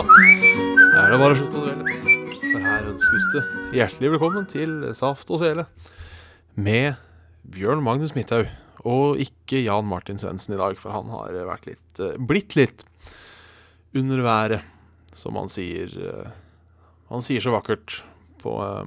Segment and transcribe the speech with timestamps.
[0.00, 0.06] Da.
[0.96, 1.94] Er det bare å slutte å dvele.
[2.40, 3.40] For her ønskes det
[3.76, 5.66] hjertelig velkommen til Saft og Sele
[6.56, 6.96] med
[7.52, 8.48] Bjørn Magnus Midthaug.
[8.88, 11.36] Og ikke Jan Martin Svendsen i dag, for han har
[11.66, 12.84] litt, eh, blitt litt
[13.92, 14.62] under været,
[15.12, 15.88] som han sier.
[15.92, 16.30] eh,
[17.10, 18.00] Han sier så vakkert
[18.40, 18.86] på, eh,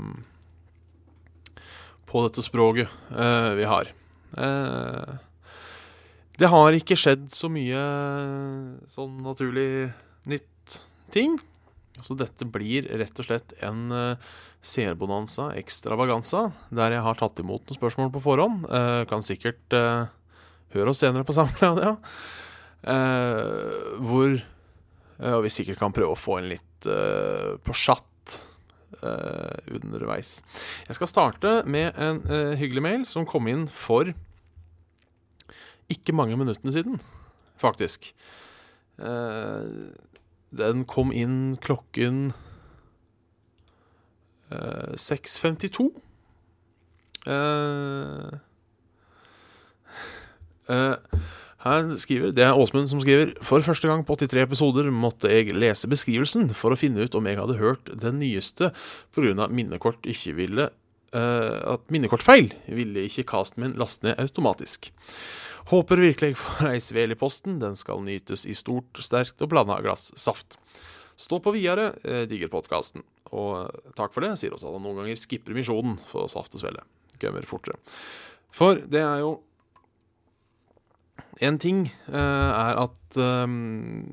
[2.07, 3.85] på dette språket vi har.
[6.39, 7.77] Det har ikke skjedd så mye
[8.89, 9.93] sånn naturlig
[11.13, 11.37] ting.
[12.01, 14.31] Så dette blir rett og slett en uh,
[14.63, 18.63] seerbonanza ekstravaganza, der jeg har tatt imot noen spørsmål på forhånd.
[18.71, 20.05] Eh, kan sikkert eh,
[20.71, 21.97] høre oss senere på Samradio.
[22.83, 28.09] Uh, hvor uh, vi sikkert kan prøve å få en litt uh, på chat
[29.03, 30.37] underveis.
[30.87, 32.21] Jeg skal starte med en
[32.55, 34.13] hyggelig mail som kom inn for
[35.91, 37.01] ikke mange minuttene siden,
[37.59, 38.13] faktisk.
[39.01, 39.65] Eh,
[40.57, 42.31] den kom inn klokken
[44.53, 45.89] eh, 6.52.
[47.27, 48.33] Eh,
[50.69, 50.95] eh,
[51.63, 55.55] her skriver, Det er Åsmund som skriver For første gang på 83 episoder måtte jeg
[55.55, 58.73] lese beskrivelsen for å finne ut om jeg hadde hørt den nyeste
[59.15, 59.47] pga.
[59.47, 60.69] minnekort ikke ville
[61.13, 64.89] At minnekortfeil ville ikke casten min laste ned automatisk.
[65.71, 67.59] Håper virkelig jeg får ei svel i posten.
[67.61, 70.57] Den skal nytes i stort, sterkt og blanda glass saft.
[71.19, 73.05] Stå på videre, eh, digger podkasten.
[73.31, 76.57] Og eh, takk for det, sier også at han noen ganger skipper misjonen for saft
[76.57, 76.83] og svele.
[77.21, 77.79] Gømmer fortere.
[78.53, 79.39] For det er jo
[81.41, 84.05] En ting uh, er at um,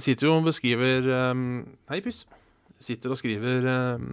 [0.00, 1.42] sitter jo og beskriver um,
[1.90, 2.22] Hei, puss.
[2.80, 4.06] Sitter og skriver eh,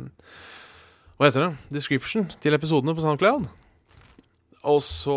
[1.22, 1.76] Hva heter det?
[1.76, 3.44] Description til episodene på SoundCloud.
[4.66, 5.16] Og så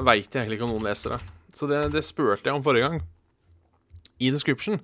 [0.00, 1.18] veit jeg egentlig ikke om noen leser det.
[1.52, 3.02] Så det, det spurte jeg om forrige gang.
[4.24, 4.78] I description.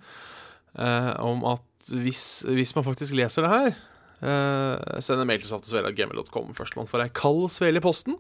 [0.77, 5.49] Eh, om at hvis, hvis man faktisk leser det her eh, Send en mail til
[5.49, 6.51] saftesvele.gmil.com.
[6.77, 8.19] man får ei kald svele i posten.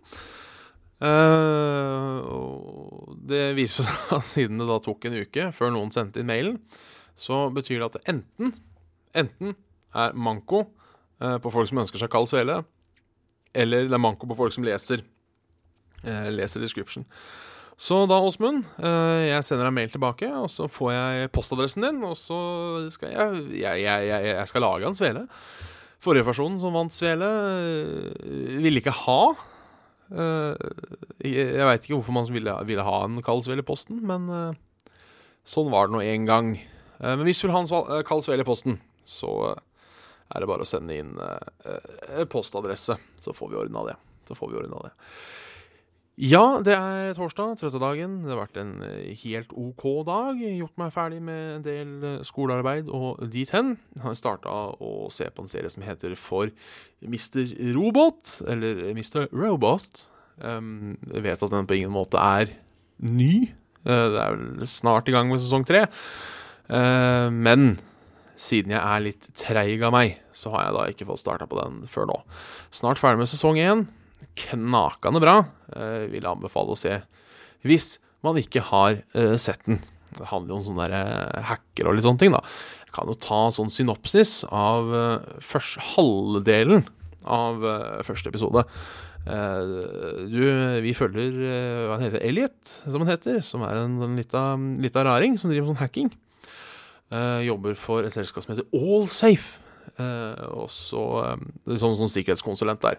[1.05, 2.31] Eh,
[3.35, 6.56] det viser seg at siden det da tok en uke før noen sendte inn mailen,
[7.12, 8.56] så betyr det at det enten,
[9.12, 9.53] enten
[9.93, 10.62] er manko
[11.19, 12.62] på folk som ønsker seg kald svele,
[13.54, 15.04] eller det er manko på folk som leser
[16.04, 17.06] eh, leser description.
[17.76, 22.02] Så da, Åsmund, eh, jeg sender deg mail tilbake, og så får jeg postadressen din,
[22.06, 22.36] og så
[22.94, 25.25] skal jeg Jeg, jeg, jeg, jeg skal lage en svele.
[26.04, 29.19] Forrige versjon som vant svele, eh, ville ikke ha
[30.12, 30.54] eh,
[31.25, 34.94] Jeg, veit ikke hvorfor man ville, ville ha en kald svele i posten, men eh,
[35.42, 36.54] sånn var det nå en gang.
[37.00, 39.62] Eh, men hvis du vil ha en eh, kald svele i posten, så eh,
[40.34, 41.78] er det bare å sende inn eh,
[42.11, 43.97] eh, postadresse, så får vi ordna det.
[44.28, 44.93] Så får vi ordna det.
[46.15, 48.21] Ja, det er torsdag, trøttedagen.
[48.22, 50.39] Det har vært en eh, helt OK dag.
[50.39, 53.73] Gjort meg ferdig med en del eh, skolearbeid og dit hen.
[54.03, 56.53] Har starta å se på en serie som heter For
[57.03, 57.50] Mr.
[57.75, 59.27] Robot, eller Mr.
[59.34, 60.05] Robot.
[60.39, 62.55] Um, jeg vet at den på ingen måte er
[63.03, 63.49] ny.
[63.83, 65.83] Uh, det er vel snart i gang med sesong tre.
[66.71, 67.75] Uh, men
[68.41, 71.59] siden jeg er litt treig av meg, så har jeg da ikke fått starta på
[71.61, 72.21] den før nå.
[72.75, 73.87] Snart ferdig med sesong én.
[74.41, 75.37] Knakende bra.
[75.77, 76.99] Eh, vil anbefale å se
[77.65, 79.81] hvis man ikke har eh, sett den.
[80.15, 82.43] Det handler jo om sånne der, eh, hacker og litt sånne ting, da.
[82.84, 86.84] Jeg kan jo ta sånn synopsis av eh, først, halvdelen
[87.25, 88.67] av eh, første episode.
[89.25, 90.43] Uh, du,
[90.84, 95.05] vi følger uh, hva han heter, Elliot, som han heter, som er en, en lita,
[95.06, 96.11] raring som driver med sånn hacking.
[97.14, 99.61] Eh, jobber for et selskap som heter Allsafe.
[100.00, 102.99] Eh, og så eh, Som sånn sikkerhetskonsulent der.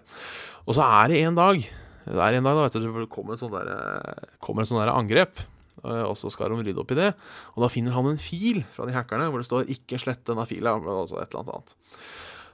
[0.64, 3.34] Og så er det en dag Det er en dag da, vet du, det kommer
[3.34, 5.42] et sånt der, der angrep.
[5.82, 7.10] Og så skal de rydde opp i det.
[7.54, 10.46] Og da finner han en fil fra de hackerne hvor det står 'ikke slett denne
[10.46, 10.78] fila'.
[10.78, 11.74] Altså et eller annet annet.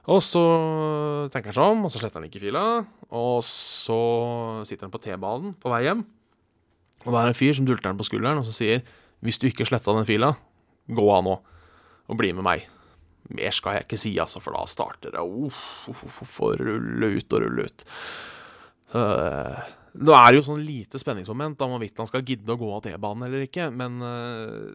[0.09, 0.43] Og så
[1.31, 2.85] tenker han seg om, og så sletter han ikke fila.
[3.13, 6.03] Og så sitter han på T-banen på vei hjem.
[7.05, 8.83] Og da er det en fyr som dulter han på skulderen og så sier
[9.23, 10.35] 'hvis du ikke sletta den fila,
[10.89, 11.39] gå av nå
[12.07, 12.69] og bli med meg'.
[13.33, 15.87] Mer skal jeg ikke si, altså, for da starter det uff,
[16.43, 17.85] å rulle ut og rulle ut.
[18.93, 19.03] Så,
[19.93, 23.27] det er jo sånn lite spenningsmoment om hvorvidt han skal gidde å gå av T-banen
[23.27, 24.73] eller ikke, men eh,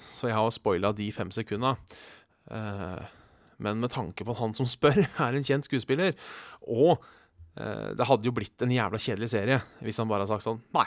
[0.00, 1.74] så jeg har spoila de fem sekunda.
[2.52, 3.02] Eh,
[3.60, 6.14] men med tanke på at han som spør, er en kjent skuespiller,
[6.62, 7.02] og
[7.60, 10.86] det hadde jo blitt en jævla kjedelig serie hvis han bare hadde sagt sånn Nei,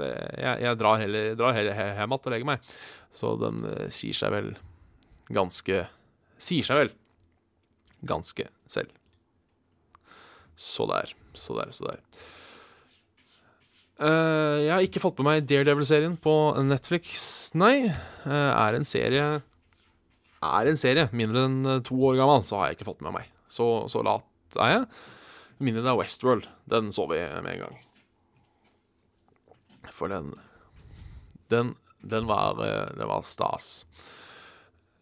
[0.00, 2.70] det, jeg, jeg, drar heller, drar heller hjem igjen og legger meg.
[3.14, 4.54] Så den eh, sier seg vel
[5.32, 5.86] ganske
[6.36, 6.90] Sier seg vel
[8.04, 8.90] ganske selv.
[10.52, 12.02] Så der, så der, så der.
[13.96, 17.24] Uh, jeg har ikke fått med meg Daredevil-serien på Netflix,
[17.56, 17.88] nei.
[18.28, 19.24] Uh, er en serie
[20.44, 23.32] Er en serie mindre enn to år gammel, så har jeg ikke fått med meg.
[23.48, 24.86] Så, så lat er jeg.
[25.64, 26.48] Mindre det er Westworld.
[26.68, 27.85] Den så vi med en gang.
[29.96, 30.34] For den
[31.48, 33.86] Den, den var, det var stas.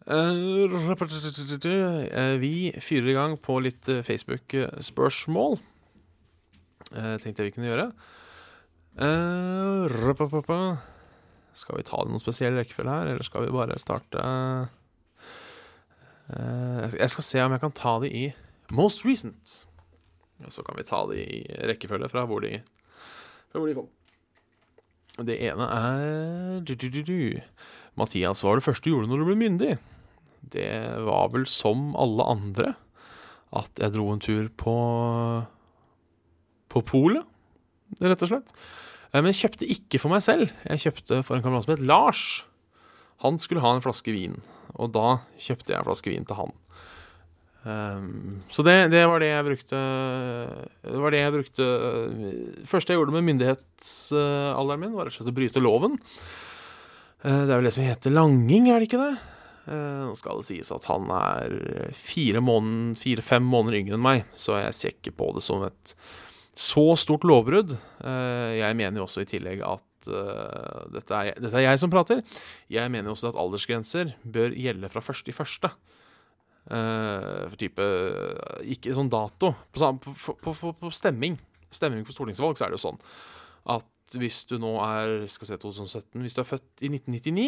[0.05, 0.69] Uh,
[2.37, 5.57] vi fyrer i gang på litt Facebook-spørsmål.
[6.93, 7.87] Tenkte jeg vi kunne gjøre.
[11.55, 14.21] Skal vi ta det noen spesiell rekkefølge her, eller skal vi bare starte
[16.29, 18.25] Jeg skal se om jeg kan ta det i
[18.77, 19.65] most recent.
[20.45, 22.59] Og så kan vi ta det i rekkefølge fra hvor de,
[23.49, 23.89] fra hvor de kom.
[25.23, 27.19] Det ene er du, du, du,
[27.95, 29.75] Mathias, hva var det første du gjorde når du ble myndig?
[30.51, 30.67] Det
[31.07, 32.73] var vel som alle andre
[33.55, 34.73] at jeg dro en tur på
[36.75, 37.23] På polet,
[38.03, 38.49] rett og slett.
[39.13, 40.51] Eh, men jeg kjøpte ikke for meg selv.
[40.67, 42.43] Jeg kjøpte for en kamerat som het Lars.
[43.23, 44.41] Han skulle ha en flaske vin,
[44.75, 46.51] og da kjøpte jeg en flaske vin til han.
[47.65, 49.77] Um, så det, det, var det jeg brukte
[50.85, 51.65] Det var det jeg brukte
[52.69, 55.95] første jeg gjorde med myndighetsalderen min, var rett og slett å bryte loven.
[57.25, 59.15] Uh, det er vel det som heter langing, er det ikke det?
[59.65, 61.57] Uh, nå skal det sies at han er
[61.97, 65.95] fire-fem måneder, måneder yngre enn meg, så jeg ser ikke på det som et
[66.55, 67.73] så stort lovbrudd.
[68.05, 72.19] Uh, jeg mener jo også i tillegg at dette, er, dette, er, jeg som prater.
[72.69, 75.71] Jeg mener jo også at aldersgrenser bør gjelde fra første i første.
[76.65, 77.85] Uh, for type
[78.73, 79.51] Ikke sånn dato.
[79.69, 81.35] På, på, på, på, stemming
[81.69, 82.97] Stemming på stortingsvalg så er det jo sånn
[83.69, 87.45] at hvis du nå er skal vi se, 2017 Hvis du er født i 1999,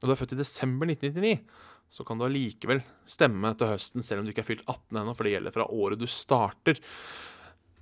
[0.00, 1.42] og du er født i desember 1999,
[1.90, 5.14] så kan du allikevel stemme til høsten selv om du ikke er fylt 18 ennå,
[5.14, 6.78] for det gjelder fra året du starter.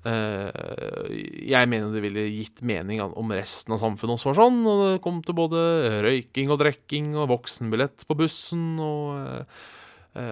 [0.06, 4.62] Uh, jeg mener det ville gitt mening om resten av samfunnet også var sånn.
[4.64, 5.64] Og det kom til både
[6.06, 9.66] røyking og drikking og voksenbillett på bussen og, eh,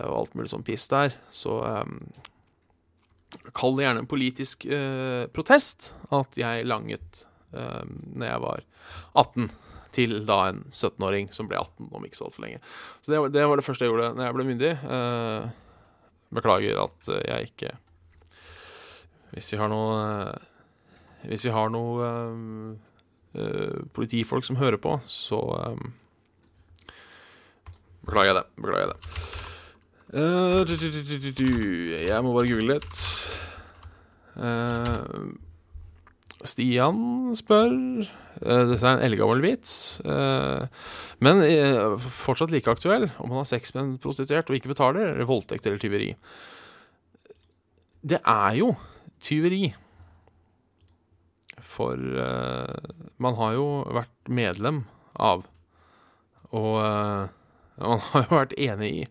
[0.07, 1.15] og alt mulig sånn piss der.
[1.35, 2.01] Så um,
[3.57, 7.25] kall det gjerne en politisk uh, protest at jeg langet
[7.55, 8.67] uh, når jeg var
[9.15, 9.49] 18,
[9.97, 12.61] til da en 17-åring som ble 18 om ikke så altfor lenge.
[13.01, 14.77] Så det, det, var det første jeg gjorde når jeg ble myndig.
[14.85, 15.49] Uh,
[16.37, 17.77] beklager at jeg ikke
[19.37, 20.45] hvis vi har noe eh,
[21.29, 22.11] Hvis vi har noe
[23.37, 25.41] uh, politifolk som hører på, så
[25.75, 25.91] um,
[28.07, 28.47] Beklager jeg det.
[28.63, 29.46] Beklager jeg det.
[30.17, 31.49] Du,
[31.93, 33.01] jeg må bare google litt.
[34.37, 35.35] Uh,
[36.47, 37.75] Stian spør
[38.37, 39.73] Dette er en eldgammel vits,
[41.25, 41.41] men
[42.21, 43.07] fortsatt like aktuell.
[43.17, 46.11] Om man har sex med en prostituert og ikke betaler, eller voldtekt eller tyveri.
[48.05, 48.75] Det er jo
[49.25, 49.73] tyveri.
[51.65, 51.97] For
[53.17, 54.85] man har jo vært medlem
[55.17, 55.49] av,
[56.53, 56.73] og
[57.81, 59.07] man har jo vært enig i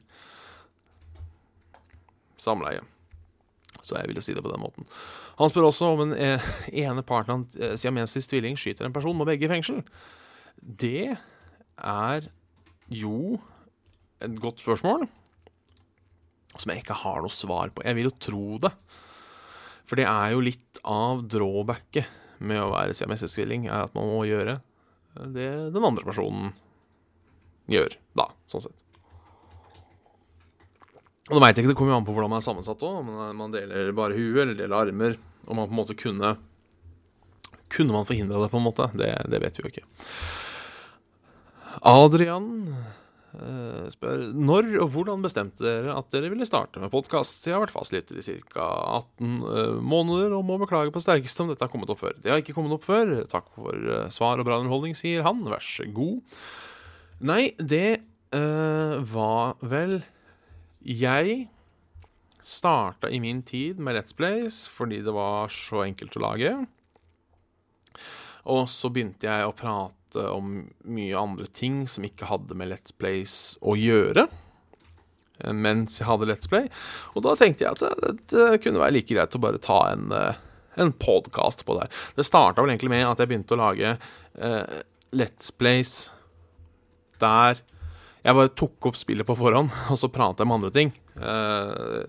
[2.42, 2.84] samleie.
[3.84, 4.88] Så jeg ville si det på den måten.
[5.40, 6.52] Han spør også om en eh,
[6.86, 9.84] ene partner av siamesisk tvilling skyter en person, må begge i fengsel.
[10.60, 11.16] Det
[11.76, 12.30] er
[12.94, 13.38] jo
[14.24, 15.06] et godt spørsmål
[16.56, 17.84] som jeg ikke har noe svar på.
[17.84, 18.72] Jeg vil jo tro det.
[19.86, 22.08] For det er jo litt av drawbacket
[22.46, 24.58] med å være siamesisk-tvilling, er at man må gjøre
[25.36, 26.56] det den andre personen
[27.72, 28.85] gjør, da, sånn sett.
[31.26, 33.00] Og nå veit jeg ikke, det kommer jo an på hvordan man er sammensatt òg.
[33.02, 35.16] Om man deler bare huet eller deler armer.
[35.46, 36.36] Om man på en måte kunne
[37.70, 38.86] Kunne man forhindra det, på en måte?
[38.94, 39.88] Det, det vet vi jo ikke.
[41.82, 42.52] Adrian
[43.36, 47.44] Uh, spør når og hvordan bestemte dere at dere ville starte med podkast?
[47.44, 48.68] Jeg har vært fastlytter i ca.
[49.18, 52.16] 18 uh, måneder og må beklage på sterkeste om dette har kommet opp før.
[52.22, 53.12] Det har ikke kommet opp før.
[53.32, 55.44] Takk for uh, svar og bra underholdning, sier han.
[55.52, 56.40] Vær så god.
[57.26, 58.00] Nei, det
[58.36, 60.02] var vel
[60.86, 61.48] Jeg
[62.46, 66.52] starta i min tid med Let's Plays fordi det var så enkelt å lage.
[68.46, 72.94] Og så begynte jeg å prate om mye andre ting som ikke hadde med Let's
[72.94, 74.28] Plays å gjøre.
[75.42, 76.70] Eh, mens jeg hadde Let's Play.
[77.18, 80.12] Og da tenkte jeg at det, det kunne være like greit å bare ta en,
[80.14, 80.42] eh,
[80.78, 82.04] en podkast på det her.
[82.20, 84.82] Det starta vel egentlig med at jeg begynte å lage uh,
[85.16, 86.12] Let's Plays
[87.22, 87.58] der
[88.26, 90.92] Jeg bare tok opp spillet på forhånd, og så pratet jeg om andre ting.
[91.16, 92.06] Eh,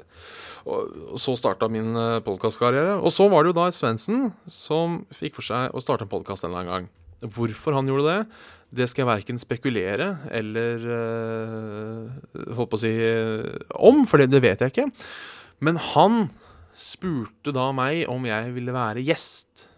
[0.67, 2.97] og så starta min uh, podkastkarriere.
[2.99, 6.43] Og så var det jo da Svendsen som fikk for seg å starte en podkast
[6.43, 6.89] en eller annen gang.
[7.37, 8.41] Hvorfor han gjorde det,
[8.81, 12.93] det skal jeg verken spekulere eller uh, holdt på å si
[13.79, 14.89] om, for det, det vet jeg ikke.
[15.63, 16.27] Men han
[16.77, 19.69] spurte da meg om jeg ville være gjest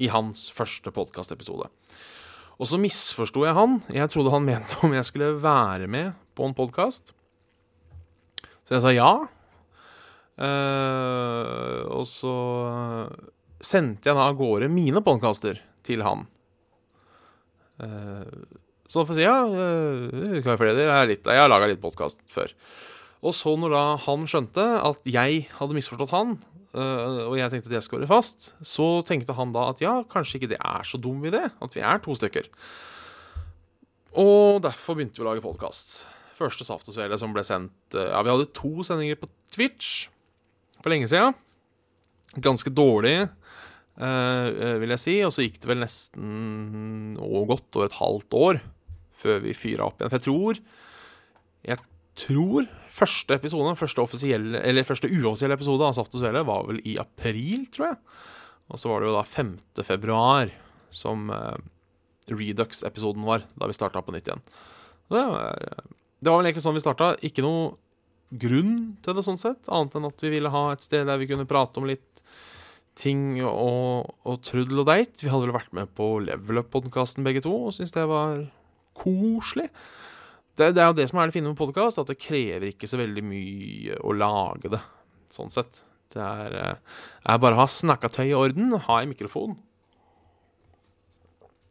[0.00, 1.66] i hans første podkastepisode.
[2.60, 3.78] Og så misforsto jeg han.
[3.88, 7.14] Jeg trodde han mente om jeg skulle være med på en podkast.
[8.68, 9.12] Så jeg sa ja.
[10.40, 12.34] Uh, og så
[13.64, 16.26] sendte jeg da av gårde mine podkaster til han.
[17.80, 18.28] Uh,
[18.92, 19.40] så får jeg si ja,
[20.44, 21.00] uh, flere dere?
[21.08, 22.52] Jeg, jeg har laga litt podkast før.
[23.24, 26.36] Og så når da han skjønte at jeg hadde misforstått han,
[26.70, 30.38] og jeg tenkte at jeg skulle være fast, så tenkte han da at ja, kanskje
[30.38, 32.46] ikke det er så dum idé at vi er to stykker.
[34.18, 36.00] Og derfor begynte vi å lage podkast.
[36.38, 40.08] Første Saft og Svele som ble sendt uh, Ja, vi hadde to sendinger på Twitch
[40.80, 41.30] for lenge sida.
[42.40, 43.28] Ganske dårlig,
[44.00, 44.46] uh,
[44.82, 45.16] vil jeg si.
[45.26, 48.62] Og så gikk det vel nesten og godt over et halvt år
[49.20, 50.10] før vi fyra opp igjen.
[50.10, 50.62] For jeg tror
[51.60, 51.76] Jeg
[52.20, 57.66] tror første episode, første, første uoffisielle episode av Saft og Svele var vel i april,
[57.72, 58.00] tror jeg.
[58.70, 59.52] Og så var det jo da 5.
[59.86, 60.50] februar
[60.94, 61.56] som uh,
[62.30, 64.42] Redux-episoden var, da vi starta på nytt igjen.
[65.10, 65.56] Det var,
[66.20, 67.14] det var, vel egentlig sånn vi starta.
[67.26, 67.72] Ikke noe
[68.30, 71.26] grunn til det, sånn sett, annet enn at vi ville ha et sted der vi
[71.30, 72.22] kunne prate om litt
[72.98, 75.24] ting og, og truddel og date.
[75.24, 78.44] Vi hadde vel vært med på Level Up-podkasten begge to og syntes det var
[79.00, 79.70] koselig.
[80.60, 82.88] Det, det, er jo det som er det fine med podkast, at det krever ikke
[82.90, 84.80] så veldig mye å lage det.
[85.32, 85.80] Sånn sett.
[86.12, 86.98] Det er, eh,
[87.32, 89.56] er bare å ha snakketøy i orden, ha en mikrofon.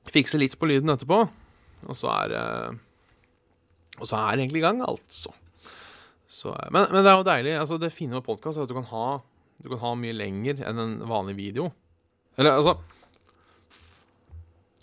[0.10, 1.22] Fikse litt på lyden etterpå,
[1.86, 2.79] og så er
[4.00, 5.34] Og så er det egentlig i gang, altså.
[6.29, 7.58] Så, men, men, det er jo deilig.
[7.60, 9.19] altså Det fine med podkast er at du kan, ha,
[9.60, 11.72] du kan ha mye lenger enn en vanlig video.
[12.38, 12.77] Eller altså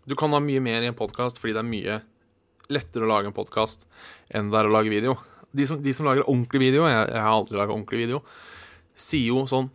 [0.04, 1.96] Du kan ha mye mer i en podkast fordi det er mye
[2.72, 3.86] lettere å lage en podkast
[4.34, 5.16] enn det er å lage video.
[5.56, 8.22] De som, de som lager ordentlig video, jeg, jeg har aldri laga ordentlig video,
[8.96, 9.70] sier jo sånn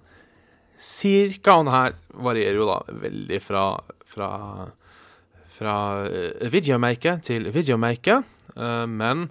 [0.82, 3.66] cirka Og det her varierer jo da veldig fra,
[4.10, 4.30] fra,
[5.54, 5.76] fra
[6.10, 8.24] uh, videomaker til videomaker,
[8.58, 9.28] uh, men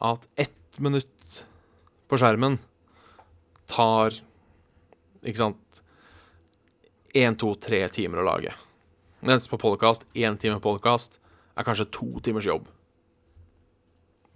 [0.00, 1.42] at ett minutt
[2.08, 2.56] på skjermen
[3.68, 4.16] tar
[5.26, 5.82] Ikke sant
[7.16, 8.52] Én, to, tre timer å lage.
[9.24, 11.16] Mens på podkast, én time podkast
[11.58, 12.68] er kanskje to timers jobb.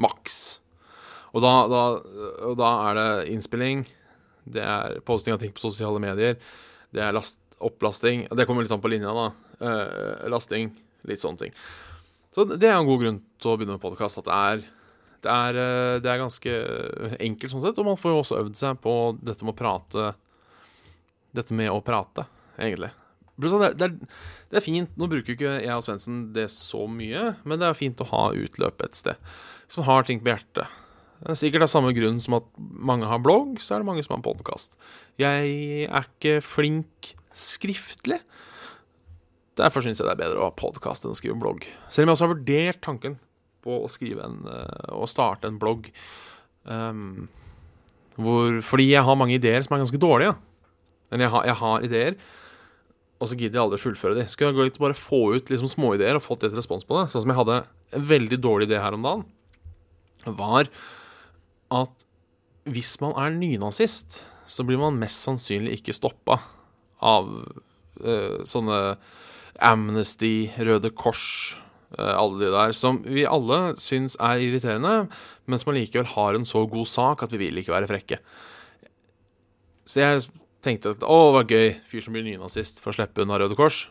[0.02, 0.40] Maks.
[1.32, 1.82] Og da, da,
[2.49, 3.87] og da, er det innspilling,
[4.52, 6.37] det er posting av ting på sosiale medier,
[6.92, 9.30] det er last, opplasting Det kommer litt an på linja, da.
[9.62, 10.73] Uh, lasting,
[11.09, 11.56] litt sånne ting.
[12.35, 14.18] Så det er en god grunn til å begynne med podkast.
[14.23, 14.62] At det er,
[15.23, 16.54] det, er, eh, det er, ganske
[17.21, 17.80] enkelt sånn sett.
[17.80, 20.06] Og man får jo også øvd seg på dette med å prate
[21.32, 22.26] Dette med å prate,
[22.61, 22.90] egentlig.
[23.41, 23.89] Det er, det,
[24.53, 24.93] er, fint.
[25.01, 28.27] Nå bruker ikke jeg og Svendsen det så mye, men det er fint å ha
[28.37, 29.33] utløp et sted
[29.73, 30.69] som har ting på hjertet.
[31.23, 34.05] Det er Sikkert av samme grunn som at mange har blogg, så er det mange
[34.05, 34.77] som har podkast.
[35.23, 38.19] Jeg er ikke flink skriftlig.
[39.61, 41.65] Derfor syns jeg det er bedre å ha podkast enn å skrive blogg.
[41.89, 43.17] Selv om jeg også har vurdert tanken
[43.62, 45.89] på å skrive en uh, å starte en blogg.
[46.67, 47.29] Um,
[48.19, 50.35] hvor, fordi jeg har mange ideer som er ganske dårlige.
[51.12, 52.17] Men jeg har, jeg har ideer,
[53.23, 54.26] og så gidder jeg aldri å fullføre de.
[54.26, 57.05] Skulle jeg litt bare få ut liksom småideer og fått litt respons på det.
[57.12, 57.61] Sånn som jeg hadde
[57.95, 59.29] en veldig dårlig idé her om dagen
[60.26, 60.69] var
[61.73, 62.05] at
[62.69, 66.41] hvis man er nynazist, så blir man mest sannsynlig ikke stoppa
[67.02, 67.31] av
[68.02, 68.79] uh, sånne
[69.62, 71.57] Amnesty, Røde Kors,
[71.99, 75.09] uh, alle de der, som vi alle syns er irriterende,
[75.47, 78.21] men som likevel har en så god sak at vi vil ikke være frekke.
[79.87, 80.23] Så jeg
[80.62, 83.59] tenkte at å, det var gøy, fyr som blir nynazist, for å slippe unna Røde
[83.59, 83.85] Kors.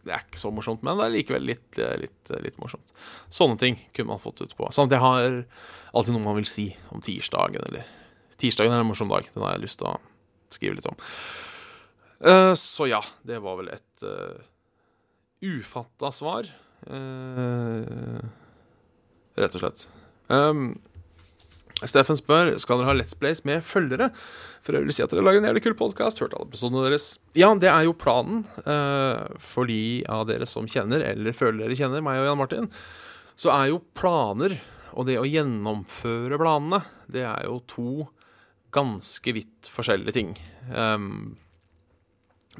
[0.00, 2.94] Det er ikke så morsomt, men det er likevel litt, litt, litt morsomt.
[3.28, 4.70] Sånne ting kunne man fått ut på.
[4.72, 5.40] Sånn at jeg har
[5.92, 7.88] alltid noe man vil si om tirsdagen, eller
[8.40, 9.26] Tirsdagen er en morsom dag.
[9.34, 9.98] Den har jeg lyst til å
[10.52, 10.98] skrive litt om.
[12.20, 14.40] Uh, så ja, det var vel et uh,
[15.44, 16.48] ufatta svar.
[16.88, 18.20] Uh,
[19.40, 19.86] rett og slett.
[20.32, 20.72] Um,
[21.88, 24.10] Steffen spør skal dere ha Let's Plays med følgere.
[24.60, 26.20] For jeg vil si at dere lager en jævlig kul podkast.
[26.20, 27.14] Hørte alle episodene deres.
[27.38, 28.42] Ja, det er jo planen.
[28.66, 32.68] Uh, for de av dere som kjenner, eller føler dere kjenner, meg og Jan Martin,
[33.40, 34.58] så er jo planer
[34.98, 37.90] og det å gjennomføre planene, det er jo to
[38.74, 40.34] ganske vidt forskjellige ting.
[40.70, 41.36] Um,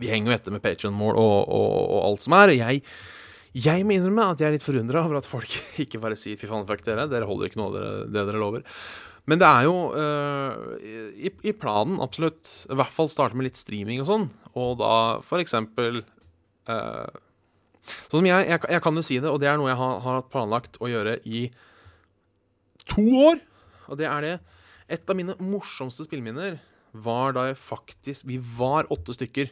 [0.01, 2.55] vi henger jo etter med Patrion Mål og, og, og, alt som er.
[2.57, 2.83] Jeg,
[3.67, 5.51] Jeg må innrømme at jeg er litt forundra over at folk
[5.85, 8.67] ikke bare sier 'fy faen, fuck dere', dere holder ikke noe av det dere lover.
[9.29, 12.49] Men det er jo uh, i, i, planen, absolutt.
[12.71, 14.29] I hvert fall starte med litt streaming og sånn.
[14.59, 17.19] Og da for eksempel øh,
[18.11, 20.01] Sånn som jeg, jeg, jeg, kan jo si det, og det er noe jeg har,
[20.05, 21.47] har planlagt å gjøre i
[22.91, 23.41] to år.
[23.91, 24.35] Og det er det
[24.91, 26.59] Et av mine morsomste spillminner
[26.91, 29.51] var da jeg faktisk Vi var åtte stykker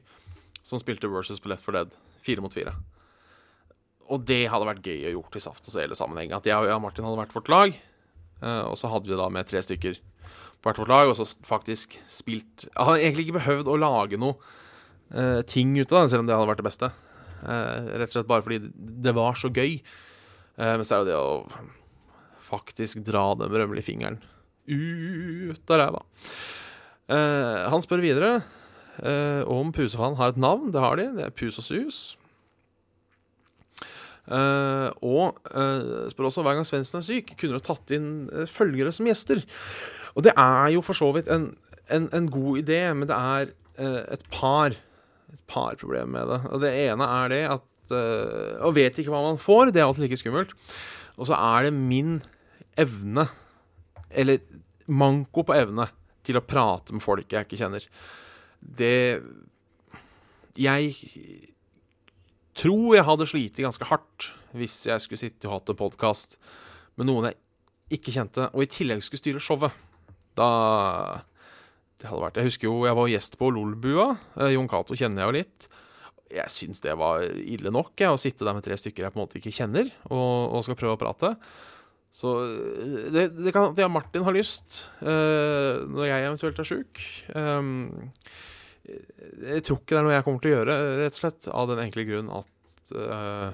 [0.66, 1.94] som spilte Versus på Left for Dead.
[2.26, 2.74] Fire mot fire.
[4.12, 6.34] Og det hadde vært gøy å gjort i Saft og Sele-sammenheng.
[6.36, 7.78] At jeg og Martin hadde vært vårt lag.
[8.38, 11.26] Uh, og så hadde vi da med tre stykker på hvert vårt lag, og så
[11.46, 14.38] faktisk spilt Jeg hadde egentlig ikke behøvd å lage noe
[15.14, 16.92] uh, ting ut av det, selv om det hadde vært det beste.
[17.42, 18.60] Uh, rett og slett bare fordi
[19.06, 19.80] det var så gøy.
[20.58, 21.44] men så er det det å
[22.42, 24.16] faktisk dra den berømmelige fingeren
[24.68, 26.00] ut av ræva.
[27.70, 28.30] han spør videre
[29.46, 30.72] om Pusefan har et navn.
[30.74, 31.06] Det har de.
[31.14, 32.17] Det er Pus og Sus.
[34.28, 38.44] Uh, og uh, spør også hver gang Svendsen er syk, kunne du tatt inn uh,
[38.50, 39.40] følgere som gjester.
[40.18, 41.50] Og det er jo for så vidt en,
[41.94, 46.38] en, en god idé, men det er et par et par problemer med det.
[46.50, 47.92] Og det ene er det at
[48.66, 50.50] Og vet ikke hva man får, det er alltid like skummelt.
[51.16, 52.18] Og så er det min
[52.76, 53.28] evne,
[54.10, 54.42] eller
[54.90, 55.86] manko på evne,
[56.26, 57.86] til å prate med folk jeg ikke kjenner.
[58.60, 59.22] Det
[60.58, 60.98] Jeg
[62.58, 66.38] tror jeg hadde slitt ganske hardt hvis jeg skulle sitte og hatt en podkast
[66.98, 69.76] med noen jeg ikke kjente, og i tillegg skulle styre showet.
[70.36, 70.48] Da
[71.98, 74.08] Det hadde vært Jeg husker jo jeg var gjest på Lolbua.
[74.36, 75.68] Eh, Jon Cato kjenner jeg jo litt.
[76.28, 79.18] Jeg syns det var ille nok, jeg, å sitte der med tre stykker jeg på
[79.18, 81.32] en måte ikke kjenner, og, og skal prøve å prate.
[82.12, 87.02] Så eh, det, det kan jeg Martin har lyst, eh, når jeg eventuelt er sjuk.
[87.32, 87.72] Um,
[88.88, 91.70] jeg tror ikke det er noe jeg kommer til å gjøre, rett og slett av
[91.70, 93.48] den enkle grunn at uh,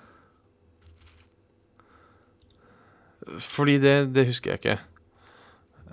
[3.38, 4.78] fordi det, det, husker jeg ikke.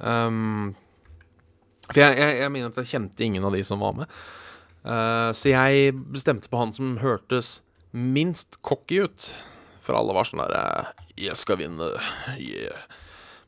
[0.01, 0.75] Um,
[1.89, 4.19] for jeg, jeg, jeg, mener at jeg kjente ingen av de som var med.
[4.85, 7.59] Uh, så jeg bestemte på han som hørtes
[7.91, 9.31] minst cocky ut.
[9.83, 11.89] For alle var sånn derre eh, 'Jeg skal vinne',
[12.37, 12.83] yeah.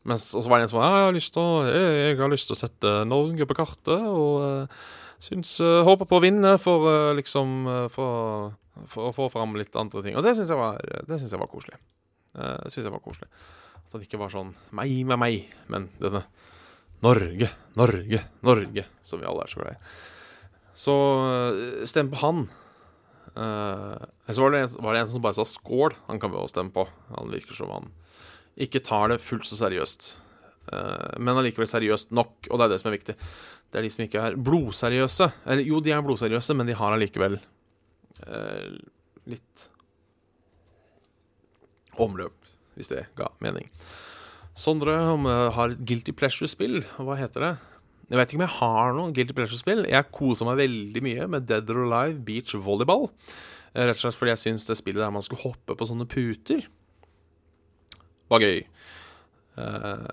[0.04, 2.94] Mens, og så var det en som var å, jeg, har lyst til å sette
[3.06, 4.82] Norge på kartet', og uh,
[5.22, 8.56] syns uh, Håper på å vinne for uh, liksom for,
[8.90, 10.18] for, å få fram litt andre ting.
[10.18, 10.58] Og det syns jeg,
[11.06, 11.78] jeg, var koselig.
[12.34, 13.30] Uh, syns jeg var koselig.
[13.86, 16.26] At det ikke var sånn 'meg med meg', men denne
[17.02, 19.94] Norge, Norge, Norge, som vi alle er så glad i.
[20.78, 20.96] Så
[21.28, 22.44] eh, stem på han.
[23.32, 23.96] Uh,
[24.28, 25.96] så var det, en, var det, en, som bare sa 'skål'.
[26.08, 26.88] Han kan vi også stemme på.
[27.16, 27.92] Han virker som han
[28.60, 30.12] ikke tar det fullt så seriøst.
[30.72, 33.16] Uh, men allikevel seriøst nok, og det er det som er viktig.
[33.72, 35.30] Det er de som ikke er blodseriøse.
[35.46, 37.40] Eller jo, de er blodseriøse, men de har allikevel
[38.28, 38.68] uh,
[39.32, 39.68] litt
[42.02, 42.38] omløp,
[42.76, 43.72] hvis det ga mening.
[44.58, 44.96] Sondre
[45.56, 46.82] har et Guilty Pleasure-spill.
[47.00, 47.52] Hva heter det?
[48.12, 49.86] Jeg vet ikke om jeg har noen Guilty Pleasure-spill.
[49.88, 53.08] Jeg koser meg veldig mye med Dead or Alive Beach Volleyball.
[53.72, 56.08] Eh, rett og slett fordi jeg syns det spillet der man skulle hoppe på sånne
[56.12, 56.66] puter,
[58.32, 58.66] var gøy.
[59.56, 60.08] Uh,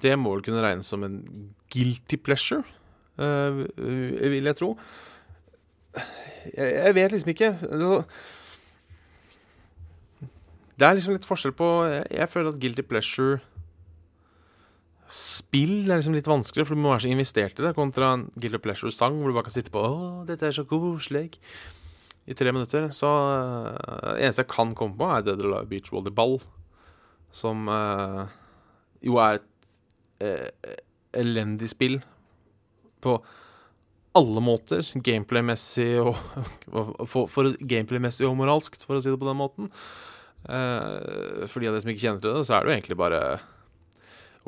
[0.00, 1.18] det må vel kunne regnes som en
[1.72, 2.64] guilty pleasure,
[3.20, 4.70] uh, vil jeg tro.
[6.52, 7.50] Jeg, vet liksom ikke.
[10.74, 13.40] Det er liksom litt forskjell på jeg føler at guilty pleasure
[15.14, 18.24] Spill er liksom litt vanskelig, for du må være så investert i det, kontra en
[18.34, 21.38] Guilty Pleasure-sang hvor du bare kan sitte på 'Å, dette er så koselig'
[22.26, 22.88] i tre minutter.
[22.90, 26.40] Så uh, eneste jeg kan komme på, er Dead or Alive Beach Volleyball,
[27.30, 28.26] som uh,
[29.04, 29.48] jo er et
[30.24, 30.74] uh,
[31.20, 32.00] elendig spill
[33.04, 33.18] på
[34.18, 34.82] alle måter.
[34.94, 36.18] Gameplay-messig og
[37.06, 39.70] for, for Gameplay-messig og moralskt, for å si det på den måten.
[40.44, 43.00] Uh, for de av dere som ikke kjenner til det, så er det jo egentlig
[43.00, 43.20] bare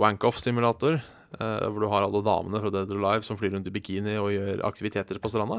[0.00, 1.00] wank-off-simulator.
[1.36, 4.14] Uh, hvor du har alle damene fra Dead or Alive som flyr rundt i bikini
[4.16, 5.58] og gjør aktiviteter på stranda.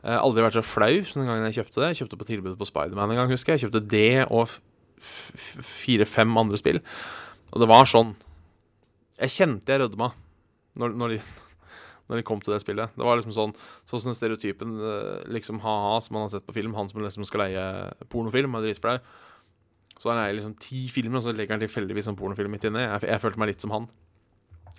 [0.00, 1.90] Uh, aldri vært så flau som den gangen jeg kjøpte det.
[1.90, 3.60] Jeg kjøpte på tilbudet på Spiderman en gang, husker jeg.
[3.60, 4.54] Jeg kjøpte det og
[5.00, 6.80] fire-fem andre spill.
[7.50, 8.12] Og det var sånn
[9.18, 10.12] Jeg kjente jeg rødma
[10.80, 11.18] når, når, de,
[12.08, 12.94] når de kom til det spillet.
[12.94, 13.54] Det var liksom sånn
[13.88, 16.76] Sånn som den stereotypen eh, liksom ha-ha som man har sett på film.
[16.78, 17.64] Han som liksom skal leie
[18.12, 19.00] pornofilm, er dritflau.
[20.00, 22.86] Så han er liksom ti filmer, og så legger han tilfeldigvis en pornofilm midt inni.
[22.86, 23.88] Jeg, jeg følte meg litt som han.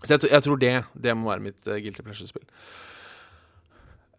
[0.01, 2.47] Så jeg, jeg tror det, det må være mitt uh, guilty pleasure-spill.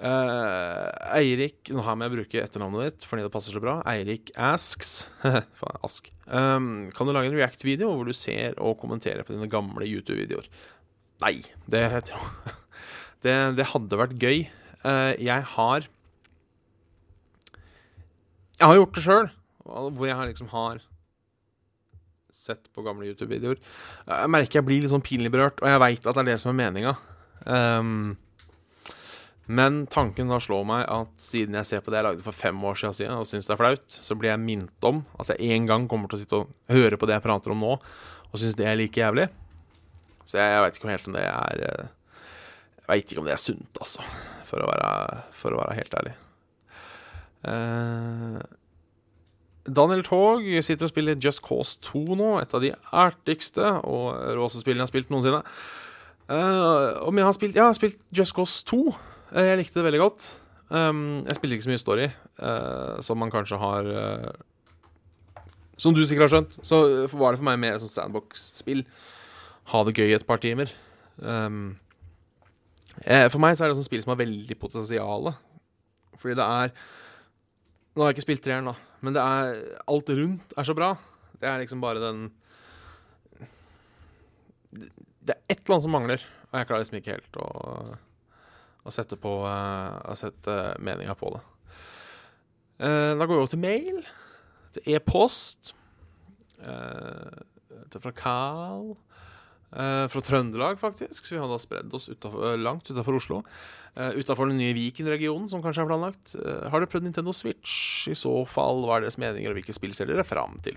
[0.03, 3.77] Uh, Eirik Nå må jeg bruke etternavnet ditt fordi det passer så bra.
[3.87, 5.07] Eirik Asks
[5.59, 6.11] Faen, Ask.
[6.27, 10.47] Um, kan du lage en React-video hvor du ser og kommenterer på dine gamle YouTube-videoer?
[11.23, 11.37] Nei,
[11.71, 12.31] det tror
[13.27, 14.47] det, det, hadde vært gøy.
[14.83, 15.91] Uh, jeg har
[18.59, 19.31] Jeg har gjort det sjøl,
[19.67, 20.83] hvor jeg liksom har
[22.43, 23.63] sett på gamle YouTube-videoer.
[24.09, 26.39] Jeg merker jeg blir litt sånn pinlig berørt, og jeg veit at det er det
[26.43, 26.95] som er meninga.
[27.47, 28.15] Um,
[29.51, 32.59] men tanken da slår meg at siden jeg ser på det jeg lagde for fem
[32.65, 35.67] år siden og syns det er flaut, så blir jeg minnet om at jeg en
[35.69, 37.75] gang kommer til å sitte og høre på det jeg prater om nå,
[38.31, 39.27] og syns det er like jævlig.
[40.31, 41.91] Så jeg, jeg veit ikke helt om det er eh,
[42.79, 44.07] Jeg veit ikke om det er sunt, altså,
[44.49, 44.91] for å være,
[45.37, 46.15] for å være helt ærlig.
[47.43, 48.39] Uh,
[49.67, 54.63] Daniel Tog sitter og spiller Just Cause 2 nå, et av de artigste og råeste
[54.63, 55.43] spillene jeg har spilt noensinne.
[56.33, 58.81] Uh, om jeg har spilt Jeg har spilt Just Cause 2.
[59.33, 60.29] Uh, jeg likte det veldig godt.
[60.73, 62.09] Um, jeg spilte ikke så mye story,
[62.41, 63.91] uh, som man kanskje har
[65.77, 66.59] Som du sikkert har skjønt.
[66.63, 66.79] Så
[67.13, 68.85] var det for meg mer sånn sandbox-spill.
[69.71, 70.71] Ha det gøy et par timer.
[71.19, 71.79] Um,
[73.05, 75.33] eh, for meg så er det sånn spill som har veldig potensial.
[76.19, 76.75] Fordi det er
[77.93, 79.59] Nå har jeg ikke spilt treeren, da, men det er
[79.93, 80.95] alt rundt er så bra.
[81.37, 82.23] Det er liksom bare den
[84.73, 87.51] Det er et eller annet som mangler, og jeg klarer liksom ikke helt å
[88.83, 91.43] å sette, på, Å sette meninga på det.
[92.83, 94.03] Uh, da går vi over til mail.
[94.75, 95.73] Til e-post.
[96.67, 97.31] Uh,
[97.93, 98.97] til fra Carl.
[99.73, 101.25] Uh, fra Trøndelag, faktisk.
[101.25, 103.39] Så vi hadde spredd oss utenfor, langt utafor Oslo.
[103.97, 106.35] Uh, utafor den nye Viken-regionen, som kanskje er planlagt.
[106.37, 108.09] Har dere prøvd Nintendo Switch?
[108.13, 110.77] I så fall, hva er deres meninger, og hvilke spill ser dere fram til?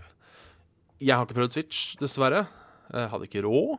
[1.03, 2.45] Jeg har ikke prøvd Switch, dessverre.
[2.93, 3.75] Jeg hadde ikke råd.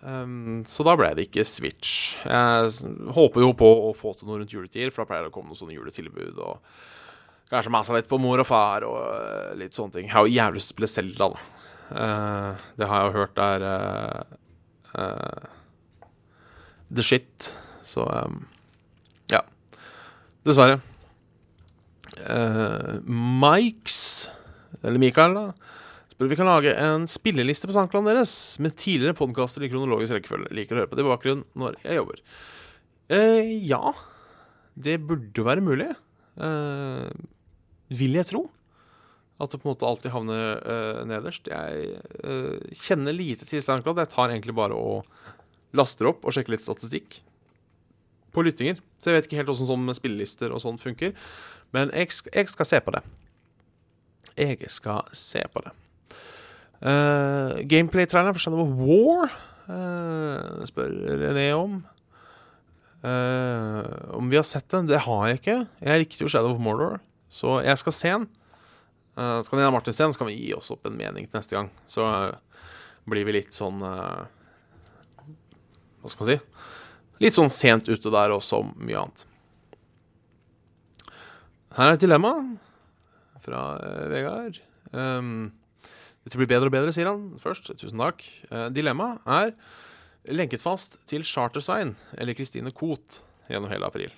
[0.00, 2.16] Um, så da ble det ikke Switch.
[2.24, 5.36] Jeg håper jo på å få til noe rundt juletider, for da pleier det å
[5.36, 6.40] komme noen sånne juletilbud.
[6.40, 10.08] Og kanskje mase litt på mor og far og litt sånne ting.
[10.08, 11.48] Jeg har jo jævlig lyst til å spille Selda, da.
[11.90, 13.64] Uh, det har jeg jo hørt er
[14.94, 15.48] uh,
[16.90, 17.50] the shit.
[17.82, 18.44] Så um,
[19.32, 19.42] ja.
[20.46, 20.80] Dessverre.
[23.06, 24.28] Mikes,
[24.82, 25.70] eller Mikael, da
[26.20, 30.50] Spør vi kan lage en spilleliste på SoundClouden deres med tidligere podkaster i kronologisk rekkefølge.
[30.52, 32.18] Liker å høre på det i bakgrunnen når jeg jobber.
[33.16, 33.94] Eh, ja,
[34.76, 35.86] det burde være mulig.
[36.36, 37.08] Eh,
[38.02, 38.42] vil jeg tro.
[39.40, 41.48] At det på en måte alltid havner uh, nederst.
[41.48, 44.02] Jeg uh, kjenner lite til SoundCloud.
[44.02, 45.08] Jeg tar egentlig bare og
[45.76, 47.20] laster opp og sjekker litt statistikk
[48.34, 48.80] på lyttinger.
[49.00, 51.14] Så jeg vet ikke helt åssen sånn spillelister og sånn funker.
[51.74, 53.04] Men jeg, jeg skal se på det.
[54.40, 55.72] Jeg skal se på det.
[56.80, 59.32] Uh, Gameplay-traileren for Shadow of War
[59.68, 61.80] uh, spør René om.
[63.04, 63.84] Uh,
[64.16, 64.88] om vi har sett den?
[64.88, 65.58] Det har jeg ikke.
[65.80, 67.00] Jeg likte jo Shadow of Mordor,
[67.32, 68.28] så jeg skal se den.
[69.20, 71.56] Uh, skal Nina Martin se så kan vi gi oss opp en mening til neste
[71.58, 71.68] gang.
[71.90, 72.00] Så
[73.10, 74.26] blir vi litt sånn Hva
[76.08, 76.38] skal man si?
[77.20, 79.26] Litt sånn sent ute der også, om mye annet.
[81.76, 82.32] Her er et dilemma
[83.44, 83.60] fra
[84.08, 84.56] Vegard.
[84.92, 85.52] Um,
[86.24, 87.72] dette blir bedre og bedre, sier han først.
[87.80, 88.24] Tusen takk.
[88.50, 89.54] Eh, dilemmaet er
[90.36, 94.12] lenket fast til Chartersign eller Christine Koht gjennom hele april.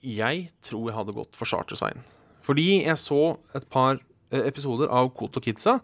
[0.00, 2.00] Jeg tror jeg hadde gått for Chartersign.
[2.48, 5.78] Fordi jeg så et par eh, episoder av Kot og Kidsa.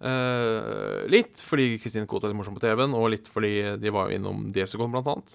[0.00, 4.08] Uh, litt fordi Kristine Koht er litt morsom på TV-en, og litt fordi de var
[4.08, 5.34] jo innom Desicon, blant annet.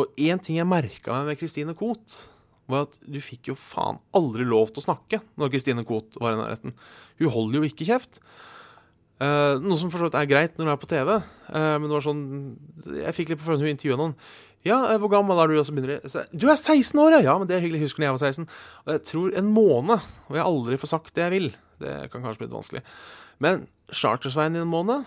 [0.00, 2.22] Og én ting jeg merka meg med Kristine Koht,
[2.68, 6.36] var at du fikk jo faen aldri lov til å snakke når Kristine Koht var
[6.36, 6.72] i nærheten.
[7.20, 8.20] Hun holder jo ikke kjeft.
[9.18, 11.88] Uh, noe som for så vidt er greit når du er på TV, uh, men
[11.88, 12.20] det var sånn
[13.00, 14.12] Jeg fikk litt på følelsen hun intervjuet noen.
[14.68, 15.58] Ja, uh, hvor gammel er du?
[15.60, 17.22] Og begynner de Du er 16 år, ja!
[17.30, 17.86] Ja, men det er hyggelig.
[17.86, 18.48] Husker når jeg var 16.
[18.84, 21.48] Og jeg tror en måned, og jeg aldri får sagt det jeg vil.
[21.82, 22.82] Det kan kanskje bli litt vanskelig.
[23.44, 25.06] Men Chartersveien i en måned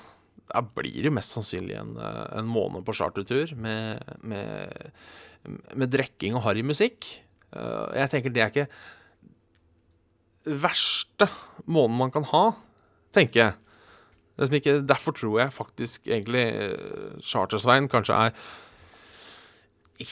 [0.51, 4.89] Da blir det mest sannsynlig en, en måned på chartertur med, med,
[5.75, 7.07] med drikking og harry musikk.
[7.55, 8.71] Uh, jeg tenker det er ikke
[10.41, 11.27] verste
[11.69, 12.45] måneden man kan ha,
[13.13, 13.59] tenker jeg.
[14.89, 16.45] Derfor tror jeg faktisk egentlig
[17.21, 18.31] Chartersveien kanskje er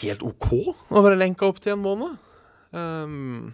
[0.01, 2.17] helt OK å være lenka opp til en måned.
[2.75, 3.51] Um,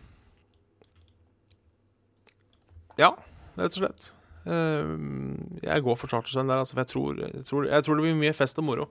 [2.99, 3.13] ja,
[3.55, 4.11] rett og slett.
[4.45, 8.05] Um, jeg går for Chartersveien der, altså, for jeg tror, jeg, tror, jeg tror det
[8.05, 8.89] blir mye fest og moro.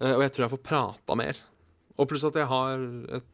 [0.00, 1.40] Uh, og jeg tror jeg får prata mer.
[2.00, 3.28] Og pluss at jeg har et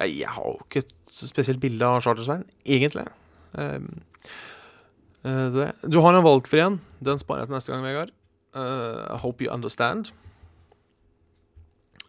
[0.00, 3.04] jeg, jeg har jo ikke et spesielt bilde av Chartersveien, egentlig.
[3.52, 3.90] Um,
[5.26, 6.78] uh, du har en valgfri en.
[7.04, 8.14] Den sparer jeg til neste gang, Vegard.
[8.54, 10.12] Uh, I hope you understand.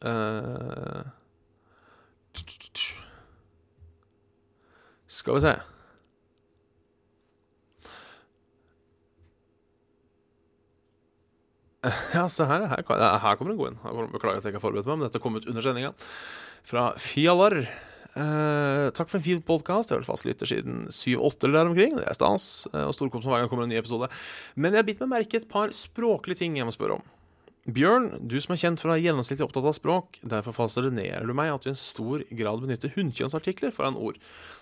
[0.02, 1.06] Uh,
[5.12, 5.52] skal vi se
[12.16, 13.80] Ja, se her, her, her kommer en god en.
[14.14, 15.94] Beklager at jeg ikke har forberedt meg, men dette kom ut under sendinga.
[16.68, 17.58] Fra Fialar.
[18.12, 19.90] Uh, takk for en fin podkast.
[19.90, 21.98] Jeg har vel fastlytter siden 7-8 eller der omkring.
[21.98, 22.68] Det er stas.
[22.74, 24.12] Uh, og storkom som hver gang kommer en ny episode.
[24.54, 27.06] Men jeg bitt meg merke et par språklige ting jeg må spørre om.
[27.70, 31.34] Bjørn, du som er kjent for å være gjennomsnittlig opptatt av språk, derfor fascinerer du
[31.38, 34.18] meg at du i en stor grad benytter hunnkjønnsartikler foran ord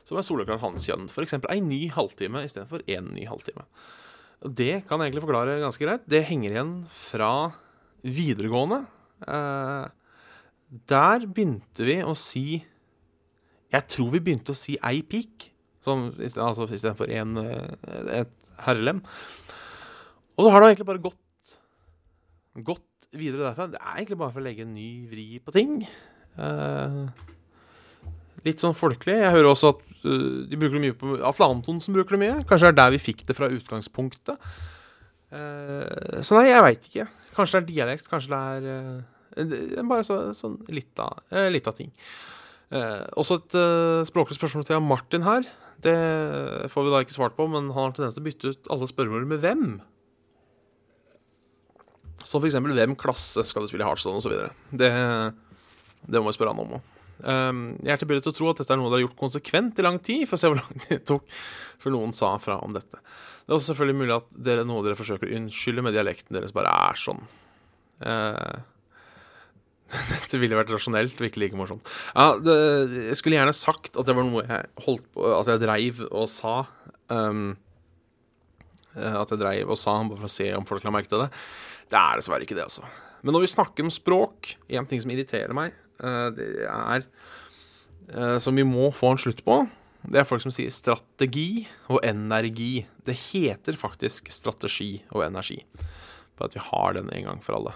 [0.08, 1.38] som er soleklart hannkjønn, f.eks.
[1.48, 3.64] ei ny halvtime istedenfor én ny halvtime.
[4.44, 6.04] Det kan jeg egentlig forklare ganske greit.
[6.12, 7.32] Det henger igjen fra
[8.04, 8.82] videregående.
[9.24, 9.88] Eh,
[10.92, 12.62] der begynte vi å si
[13.70, 15.52] Jeg tror vi begynte å si ei pik,
[15.84, 19.04] som, altså istedenfor eh, et herrelem.
[20.36, 21.58] Og så har det egentlig bare gått,
[22.66, 23.68] gått videre derfra.
[23.72, 25.84] Det er egentlig bare for å legge en ny vri på ting.
[26.40, 27.10] Uh,
[28.46, 29.18] litt sånn folkelig.
[29.24, 32.42] Jeg hører også at uh, de bruker det mye på Atle Antonsen bruker det mye.
[32.50, 34.50] Kanskje det er der vi fikk det fra utgangspunktet.
[35.34, 37.08] Uh, så nei, jeg veit ikke.
[37.38, 38.12] Kanskje det er dialekt.
[38.12, 38.42] Kanskje
[39.40, 41.22] det er bare så, sånn litt av,
[41.54, 41.94] litt av ting.
[43.18, 43.56] Også et
[44.10, 45.46] språklig spørsmål til Martin her.
[45.80, 45.94] Det
[46.74, 48.90] får vi da ikke svart på, men han har tendens til å bytte ut alle
[48.90, 49.64] spørsmål med hvem.
[52.28, 52.58] Som f.eks.
[52.60, 54.36] hvem klasse skal du spille i Heartstone osv.
[54.72, 54.92] Det,
[56.06, 56.96] det må vi spørre han om òg.
[57.20, 59.80] Um, jeg er tilbøyelig til å tro at dette er noe dere har gjort konsekvent
[59.82, 61.26] i lang tid, for å se hvor lang tid det tok
[61.84, 63.02] før noen sa fra om dette.
[63.44, 66.56] Det er også selvfølgelig mulig at dere, noe dere forsøker å unnskylde med dialekten deres
[66.56, 67.24] bare er sånn.
[68.00, 68.60] Uh,
[70.14, 71.88] Dette ville vært rasjonelt og ikke like morsomt.
[72.14, 72.56] Ja, det,
[73.10, 76.28] jeg skulle gjerne sagt at det var noe jeg holdt på At jeg dreiv og
[76.30, 76.60] sa.
[77.10, 77.58] Um,
[79.00, 81.30] at jeg dreiv og sa, bare for å se om folk la merke til det.
[81.90, 82.86] Det er dessverre ikke det, altså.
[83.24, 87.04] Men når vi snakker om språk, en ting som irriterer meg, uh, det er
[88.14, 89.62] uh, Som vi må få en slutt på.
[90.08, 92.86] Det er folk som sier strategi og energi.
[93.06, 95.60] Det heter faktisk strategi og energi.
[96.40, 97.76] Bare at vi har den en gang for alle.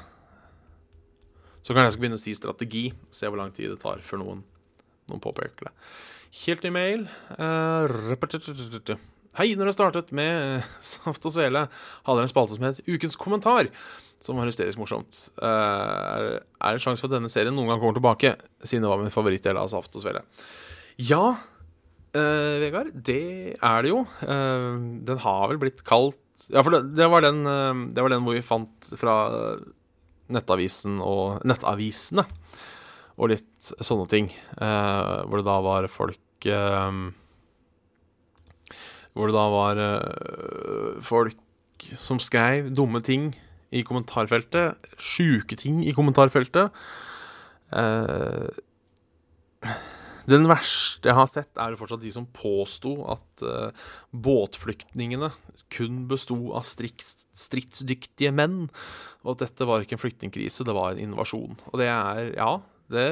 [1.63, 2.85] Så kan jeg begynne å si strategi.
[3.11, 4.43] Se hvor lang tid det tar før noen,
[5.11, 5.73] noen påpeker det.
[6.45, 7.05] Helt ny mail.
[9.33, 10.61] Hei, når det startet med
[10.93, 11.65] Saft og Svele,
[12.05, 13.69] hadde dere en spalte som het Ukens kommentar,
[14.23, 15.23] som var hysterisk morsomt.
[15.41, 18.91] Uh, er det en sjanse for at denne serien noen gang kommer tilbake, siden det
[18.93, 20.21] var min favorittdel av Saft og Svele?
[21.01, 24.03] Ja, uh, Vegard, det er det jo.
[24.21, 26.21] Uh, den har vel blitt kalt
[26.53, 27.41] Ja, for det, det, var den,
[27.95, 29.15] det var den hvor vi fant fra
[30.33, 32.25] Nettavisen og Nettavisene
[33.21, 34.29] og litt sånne ting.
[34.57, 37.01] Eh, hvor det da var folk eh,
[39.13, 43.31] Hvor det da var eh, folk som skrev dumme ting
[43.73, 44.77] i kommentarfeltet.
[45.01, 46.73] Sjuke ting i kommentarfeltet.
[47.73, 48.61] Eh,
[50.29, 55.33] den verste jeg har sett, er jo fortsatt de som påsto at uh, båtflyktningene
[55.73, 58.69] kun besto av stridsdyktige menn,
[59.25, 61.57] og at dette var ikke en flyktningkrise, det var en invasjon.
[61.71, 62.53] Og det er Ja,
[62.93, 63.07] det,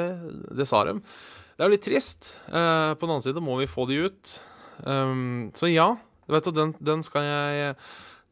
[0.56, 1.02] det sa de.
[1.02, 2.36] Det er jo litt trist.
[2.48, 4.38] Uh, på den annen side må vi få de ut.
[4.86, 5.90] Um, så ja,
[6.32, 7.76] vet du, den, den, skal jeg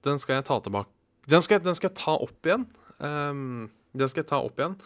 [0.05, 0.89] Den skal jeg ta tilbake
[1.29, 2.65] Den skal, den skal jeg ta opp igjen.
[2.97, 4.79] Um, den skal jeg ta opp igjen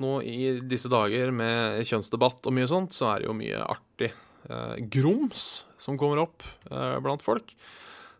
[0.00, 4.08] nå i disse dager med kjønnsdebatt og mye sånt, så er det jo mye artig
[4.48, 7.54] uh, grums som kommer opp uh, blant folk.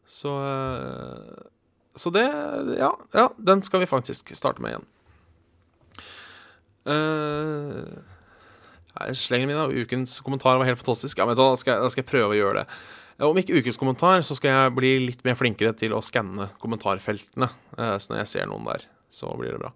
[0.06, 1.48] Så uh,
[1.96, 2.24] Så det
[2.78, 4.88] ja, ja, den skal vi faktisk starte med igjen.
[6.88, 8.11] Uh,
[9.16, 11.18] Slengen min av ukens kommentar var helt fantastisk.
[11.18, 12.80] Ja, men da skal, jeg, da skal jeg prøve å gjøre det.
[13.22, 17.48] Om ikke ukens kommentar, så skal jeg bli litt mer flinkere til å skanne kommentarfeltene.
[17.76, 19.72] Uh, så når jeg ser noen der, så blir det bra.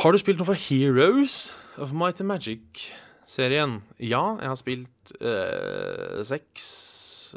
[0.00, 3.78] Har du spilt noe fra Heroes of Might and Magic-serien?
[4.02, 6.66] Ja, jeg har spilt eh, seks.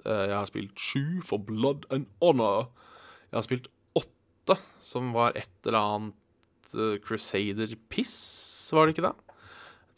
[0.02, 2.72] Uh, jeg har spilt sju for Blood and Honor.
[3.30, 3.70] Jeg har spilt
[4.00, 6.16] åtte, som var et eller annet
[7.06, 8.18] Crusader-piss,
[8.74, 9.29] var det ikke det?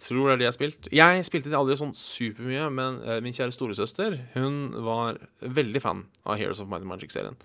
[0.01, 0.87] Tror det er det jeg har spilt.
[0.97, 6.39] Jeg spilte det aldri sånn supermye, men min kjære storesøster hun var veldig fan av
[6.41, 7.37] Heroes of Might and Magic-serien.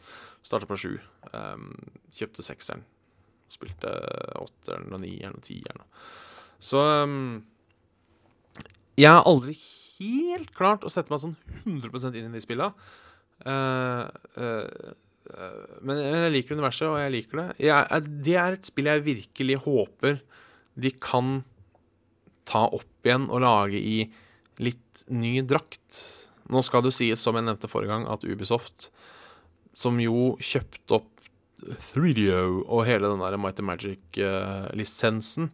[0.46, 0.92] Starta på sju.
[1.34, 1.72] Um,
[2.14, 2.84] kjøpte sekseren.
[3.50, 3.90] Spilte
[4.38, 5.82] åtteren og nieren og tieren.
[6.62, 7.42] Så um,
[8.96, 9.56] Jeg har aldri
[9.98, 12.70] helt klart å sette meg sånn 100 inn i de spilla.
[13.44, 14.06] Uh,
[14.40, 14.94] uh,
[15.28, 17.48] eh, Men jeg liker universet, og jeg liker det.
[17.66, 20.22] Jeg, det er et spill jeg virkelig håper
[20.76, 21.40] de kan
[22.46, 23.98] ta opp igjen og lage i
[24.62, 26.00] litt ny drakt.
[26.52, 28.90] Nå skal det jo sies, som jeg nevnte forrige gang, at Ubisoft,
[29.76, 31.12] som jo kjøpte opp
[31.66, 35.50] 3DO og hele den der Mighty Magic-lisensen,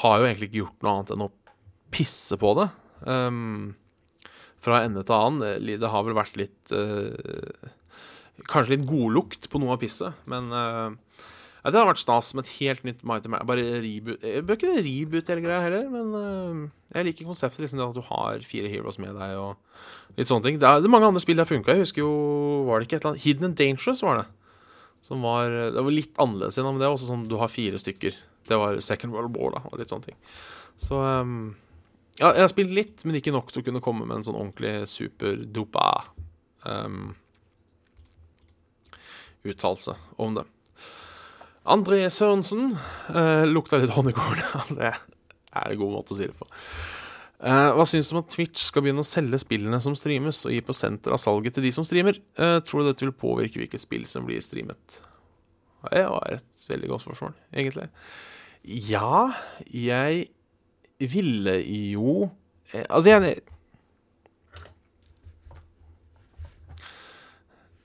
[0.00, 1.32] har jo egentlig ikke gjort noe annet enn å
[1.90, 2.68] pisse på det.
[3.02, 3.74] Um,
[4.60, 5.68] fra ende til annen.
[5.80, 7.70] Det har vel vært litt uh,
[8.48, 10.94] Kanskje litt godlukt på noe av pisset, men uh,
[11.60, 13.44] ja, det hadde vært stas med et helt nytt Mighty Man.
[13.48, 17.60] Bare reboot Jeg bør ikke reboot hele greia heller, men uh, jeg liker konseptet.
[17.66, 20.60] Liksom, at du har fire heroes med deg og litt sånne ting.
[20.60, 21.76] Det er, det er mange andre spill det har funka.
[21.76, 22.12] Jeg husker jo
[22.68, 24.26] Var det ikke et eller annet Hidden and Dangerous var det.
[25.04, 27.80] Som var Det var litt annerledes igjen, men det er også sånn du har fire
[27.80, 28.16] stykker.
[28.48, 30.20] Det var Second World War da, og litt sånne ting.
[30.80, 31.52] Så um,
[32.16, 34.38] ja, jeg har spilt litt, men ikke nok til å kunne komme med en sånn
[34.38, 35.86] ordentlig superdupa
[36.64, 37.12] um,
[39.44, 40.44] uttalelse om det.
[41.68, 42.72] André Sørensen
[43.12, 44.40] uh, lukta litt honningkorn.
[44.78, 46.48] det er en god måte å si det på.
[47.40, 50.54] Uh, hva syns du om at Twitch skal begynne å selge spillene som streames, og
[50.54, 52.18] gi prosenter av salget til de som streamer?
[52.40, 55.00] Uh, tror du dette vil påvirke hvilke spill som blir streamet?
[55.88, 57.88] Det var et veldig godt spørsmål, egentlig.
[58.64, 59.30] Ja,
[59.72, 60.26] jeg
[61.00, 62.28] ville jo
[62.74, 63.38] eh, Altså, jeg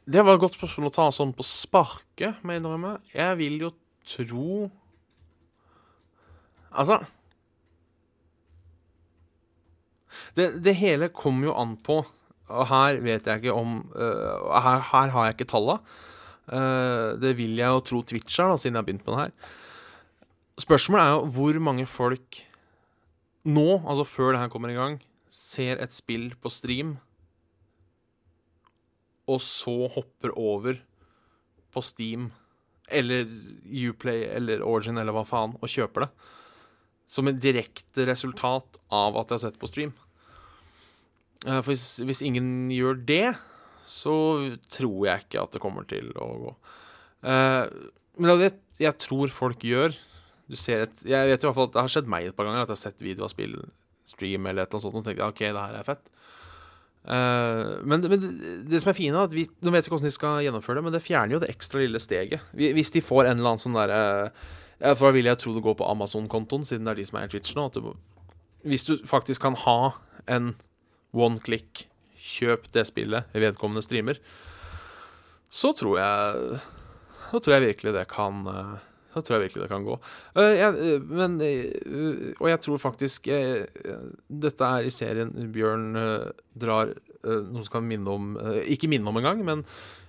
[0.06, 2.98] Det var et godt spørsmål å ta sånn på sparket, må jeg innrømme.
[3.16, 3.72] Jeg vil jo
[4.06, 4.68] tro
[6.76, 7.00] Altså
[10.36, 14.84] det, det, hele kommer jo an på Og her vet jeg ikke om uh, her,
[14.92, 15.80] her, har jeg ikke talla.
[16.46, 19.24] Uh, det vil jeg jo tro Twitch er, da, siden jeg har begynt med det
[19.24, 19.56] her.
[20.62, 22.40] Spørsmålet er jo hvor mange folk
[23.50, 25.00] nå, altså før det her kommer i gang,
[25.34, 26.96] ser et spill på stream,
[29.32, 30.80] og så hopper over
[31.74, 32.30] på Steam
[32.88, 33.26] eller
[33.66, 36.10] Uplay eller Origin eller hva faen, og kjøper det.
[37.10, 39.94] Som et direkte resultat av at jeg har sett på stream.
[41.46, 43.36] Eh, for hvis, hvis, ingen gjør det,
[43.90, 44.16] så
[44.74, 46.54] tror jeg ikke at det kommer til å gå.
[47.26, 47.66] Uh,
[48.18, 49.96] men det jeg tror folk gjør,
[50.46, 52.70] et Jeg vet i hvert fall at det har skjedd meg et par ganger at
[52.70, 53.56] jeg har sett video av spill,
[54.06, 56.12] stream eller et eller annet sånt, og tenkt OK, det her er fett.
[57.06, 58.22] Uh, men, men
[58.66, 60.86] det, som er fine, er at vi de vet ikke hvordan de skal gjennomføre det,
[60.88, 62.46] men det fjerner jo det ekstra lille steget.
[62.58, 64.00] Hvis de får en eller annen sånn derre
[64.32, 67.20] uh, For da vil jeg tro det går på Amazon-kontoen, siden det er de som
[67.20, 67.68] er i Twitch nå.
[67.76, 67.94] Du,
[68.66, 69.80] hvis du faktisk kan ha
[70.32, 70.56] en
[71.16, 71.86] one click,
[72.26, 74.18] kjøp det spillet vedkommende streamer,
[75.54, 76.60] så tror jeg
[77.30, 78.42] Så tror jeg virkelig det kan
[79.16, 79.98] så tror jeg virkelig det kan gå.
[80.36, 83.30] Uh, jeg, uh, men, uh, og jeg tror faktisk
[84.46, 85.94] Dette er i serien Bjørn
[86.56, 86.92] drar
[87.26, 88.34] noe som kan minne om
[88.70, 89.64] Ikke minne om engang, men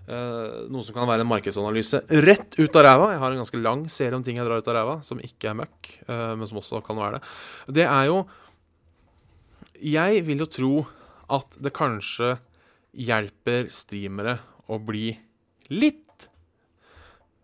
[0.06, 3.06] noe som kan være en markedsanalyse rett ut av ræva.
[3.14, 5.48] Jeg har en ganske lang serie om ting jeg drar ut av ræva, som ikke
[5.50, 7.32] er møkk, men som også kan være det.
[7.80, 8.20] Det er jo
[9.96, 10.72] Jeg vil jo tro
[11.34, 12.36] at det kanskje
[12.96, 14.38] hjelper streamere
[14.70, 15.10] å bli
[15.72, 16.28] litt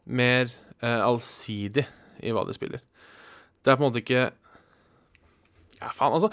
[0.04, 1.86] mer eh, allsidig
[2.22, 2.82] i hva de spiller.
[3.62, 4.30] Det er på en måte ikke
[5.82, 6.28] Ja, faen, altså.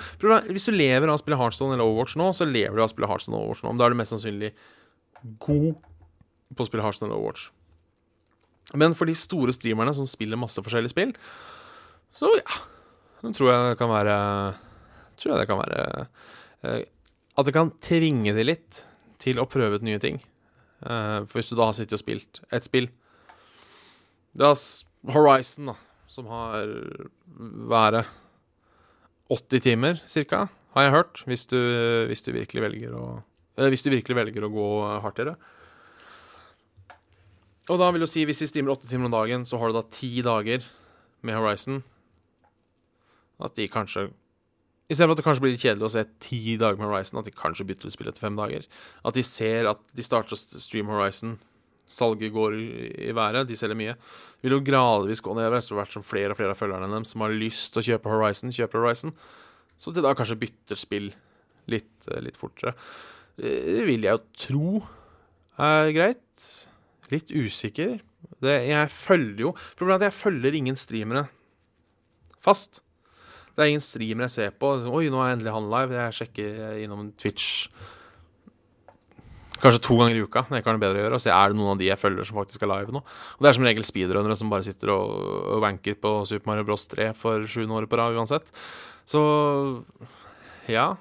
[0.50, 2.92] Hvis du lever av å spille Heartstone eller Overwatch nå, så lever du av å
[2.92, 3.72] spille Heartstone og Overwatch nå.
[3.72, 4.52] Men da er du mest sannsynlig
[5.42, 5.80] god
[6.54, 7.48] på å spille Heartstone eller Overwatch.
[8.78, 11.16] Men for de store streamerne som spiller masse forskjellige spill,
[12.14, 12.60] så ja
[13.20, 14.14] Nå tror jeg det kan være
[15.20, 15.82] Tror jeg det kan være
[16.64, 16.86] eh,
[17.36, 18.84] At det kan tvinge de litt
[19.20, 20.22] til å prøve ut nye ting.
[20.80, 22.88] Eh, for hvis du da har sittet og spilt et spill
[24.38, 25.76] det er Horizon, da,
[26.10, 26.68] som har
[27.70, 28.06] været
[29.30, 31.58] 80 timer ca., har jeg hørt, hvis du,
[32.06, 33.08] hvis du virkelig velger å
[33.60, 34.68] Hvis du virkelig velger å gå
[35.04, 35.34] hardt i det.
[37.70, 39.76] Og da vil du si, hvis de streamer åtte timer om dagen, så har du
[39.76, 40.64] da ti dager
[41.22, 41.82] med Horizon.
[43.44, 44.10] At de kanskje
[44.90, 47.34] Istedenfor at det kanskje blir litt kjedelig å se ti dager med Horizon, at de
[47.36, 48.64] kanskje bytter ut spillet etter fem dager.
[49.06, 51.36] At de ser at de starter å streame Horizon
[51.90, 53.48] salget går i været.
[53.50, 53.96] De selger mye.
[54.44, 57.26] Vil jo gradvis gå nedover etter hvert som flere og flere av følgerne dem som
[57.26, 59.16] har lyst til å kjøpe Horizon, kjøper Horizon.
[59.80, 61.10] Så til da kanskje bytter spill
[61.72, 62.76] litt, eh, litt fortere.
[63.40, 64.72] Det vil jeg jo tro
[65.60, 66.46] er greit.
[67.10, 68.00] Litt usikker.
[68.44, 71.30] Det, jeg følger jo Problemet er at jeg følger ingen streamere
[72.44, 72.82] fast.
[73.56, 74.72] Det er ingen streamere jeg ser på.
[74.88, 75.98] Oi, nå er endelig han live.
[75.98, 77.68] Jeg sjekker innom Twitch
[79.60, 81.18] Kanskje to ganger i uka når jeg ikke har noe bedre å gjøre.
[81.18, 83.02] Og se er det noen av de jeg følger som faktisk er live nå.
[83.04, 85.18] Og det er som regel speedrunnere som bare sitter og,
[85.56, 88.54] og wanker på Super Mario Bros 3 for sjuende året på rad uansett.
[89.10, 89.22] Så
[90.70, 90.94] ja.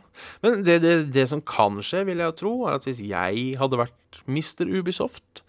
[0.42, 3.50] Men det, det, det, som kan skje, vil jeg jo tro, er at hvis jeg
[3.60, 4.64] hadde vært Mr.
[4.66, 5.42] Ubisoft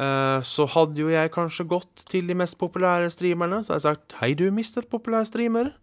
[0.00, 3.88] eh, så hadde jo jeg kanskje gått til de mest populære streamerne så hadde jeg
[3.88, 5.74] sagt Hei, du, mister populær streamer.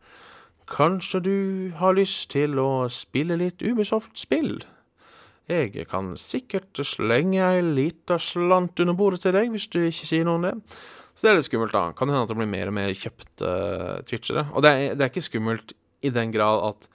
[0.68, 1.38] Kanskje du
[1.80, 4.64] har lyst til å spille litt Ubisoft-spill?
[5.48, 10.28] Jeg kan sikkert slenge ei lita slant under bordet til deg, hvis du ikke sier
[10.28, 10.56] noe om det.
[11.16, 11.93] Så det er litt skummelt, da.
[11.98, 14.43] Kan hende at det blir mer og mer kjøpte uh, twitchere.
[14.52, 15.72] Og det er, det er, ikke skummelt
[16.06, 16.89] i den grad at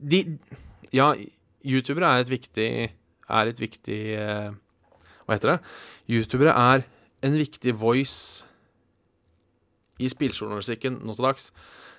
[0.00, 0.22] de
[0.96, 1.10] Ja,
[1.60, 4.54] youtubere er et viktig Er et viktig uh,
[5.26, 5.58] Hva heter det?
[6.08, 6.86] Youtubere er
[7.20, 8.46] en viktig voice
[10.00, 11.50] i spilljournalistikken nå til dags.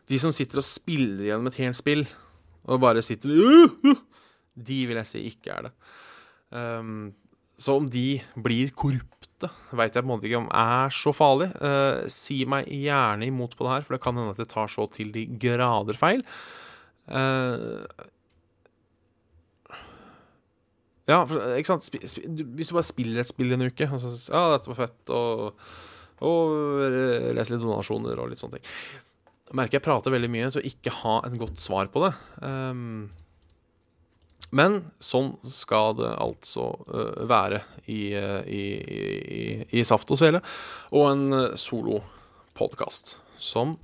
[0.10, 2.02] De som sitter og spiller gjennom et helt spill,
[2.66, 4.02] og bare sitter uh, uh,
[4.56, 5.74] De vil jeg si ikke er det.
[6.52, 7.12] Um,
[7.62, 11.52] så om de blir korrupte, veit jeg på en måte ikke om er så farlig.
[11.62, 14.72] Uh, si meg gjerne imot på det her, for det kan hende at det tar
[14.72, 16.26] så til de grader feil.
[17.12, 17.86] Uh,
[21.10, 24.12] ja, for, ikke sant Hvis du bare spiller et spill i en uke, og så
[24.32, 25.58] Ja, dette var fett, og,
[26.24, 26.54] og
[27.36, 28.70] leser litt donasjoner og litt sånne ting
[29.52, 32.12] jeg merker jeg prater veldig mye til å ikke ha et godt svar på det.
[32.40, 33.10] Um,
[34.56, 39.44] men sånn skal det altså uh, være i, uh, i, i,
[39.80, 40.42] i, Saft og Svele.
[40.92, 43.76] Og en uh, solopodkast som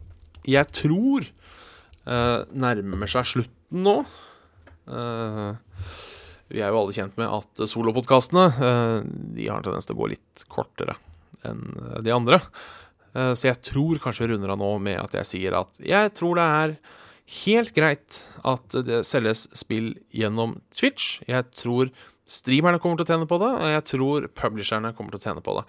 [0.47, 1.27] jeg tror
[2.07, 3.99] uh, nærmer seg slutten nå.
[6.47, 8.45] vi er jo alle kjent med at solopodkastene
[9.35, 10.95] de har en tendens til å gå litt kortere
[11.43, 11.65] enn
[12.05, 12.39] de andre.
[13.17, 16.13] Eh, så jeg tror kanskje vi runder av nå med at jeg sier at jeg
[16.17, 16.75] tror det er
[17.27, 21.19] helt greit at det selges spill gjennom Twitch.
[21.27, 21.91] Jeg tror
[22.27, 25.43] streamerne kommer til å tjene på det, og jeg tror publisherne kommer til å tjene
[25.43, 25.65] på det.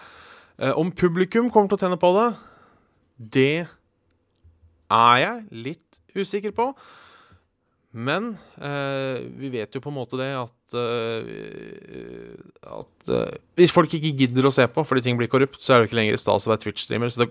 [0.59, 2.29] Eh, om publikum kommer til å tjene på det,
[3.39, 3.57] det
[4.89, 6.73] er jeg litt usikker på.
[7.99, 12.35] Men eh, vi vet jo på en måte det at, eh,
[12.69, 15.81] at eh, Hvis folk ikke gidder å se på fordi ting blir korrupt, så er
[15.81, 17.11] det ikke lenger stas å være Twitch-streamer.
[17.11, 17.31] Så det,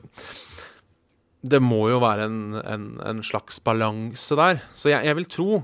[1.42, 4.62] det, må jo være en, en, en slags balanse der.
[4.74, 5.62] Så jeg, jeg, vil tro,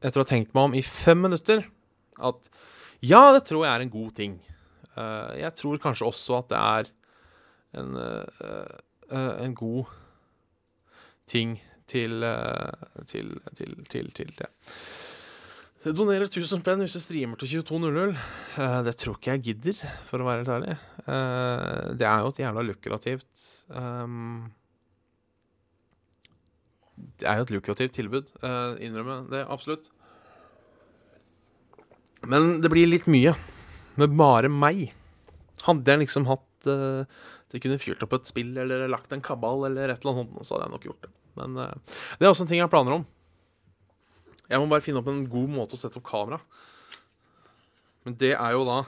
[0.00, 1.64] etter å ha tenkt meg om i fem minutter,
[2.20, 2.50] at
[3.00, 4.38] ja, det tror jeg er en god ting.
[4.94, 6.90] Uh, jeg tror kanskje også at det er
[7.80, 8.78] en, uh,
[9.12, 9.94] uh, en god
[11.30, 11.58] ting
[11.90, 12.22] til,
[13.06, 14.50] til, til, til, til det.
[15.80, 18.14] Donerer 1000 spenn hvis du streamer til 22.00.
[18.58, 20.78] Uh, det tror ikke jeg gidder, for å være helt ærlig.
[21.98, 24.50] Det er jo et jævla lukrativt um,
[27.20, 28.30] Det er jo et lukrativt tilbud.
[28.42, 29.90] Uh, innrømme det, absolutt.
[32.28, 33.34] Men det blir litt mye
[34.00, 34.90] med bare meg.
[35.64, 37.04] Hadde jeg liksom hatt uh,
[37.52, 40.46] Det kunne fyrt opp et spill eller lagt en kabal eller et eller annet sånt,
[40.46, 41.12] så hadde jeg nok gjort det.
[41.40, 43.08] Men uh, det er også en ting jeg har planer om.
[44.50, 46.40] Jeg må bare finne opp en god måte å sette opp kamera.
[48.06, 48.80] Men det er jo da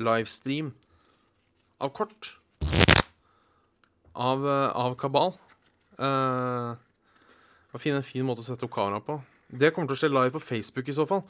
[0.00, 0.72] livestream
[1.84, 2.34] av kort.
[4.14, 5.34] Av, av kabal.
[5.98, 6.74] Uh,
[7.74, 9.18] å finne en fin måte å sette opp kamera på.
[9.50, 11.24] Det kommer til å skje live på Facebook i så fall.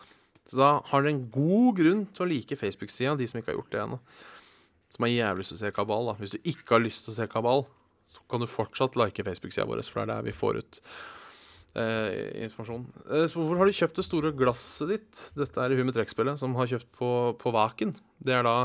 [0.45, 3.59] Så da har dere en god grunn til å like Facebook-sida, de som ikke har
[3.59, 3.99] gjort det ennå.
[4.93, 6.11] Som har jævlig lyst til å se kabal.
[6.11, 7.65] da Hvis du ikke har lyst til å se kabal,
[8.13, 10.81] så kan du fortsatt like Facebook-sida vår, for det er der vi får ut
[11.81, 12.85] eh, informasjon.
[13.09, 15.23] Eh, hvorfor har du kjøpt det store glasset ditt?
[15.39, 17.11] Dette er hun med trekkspillet som har kjøpt på,
[17.41, 17.97] på Vaken.
[18.23, 18.59] Det er da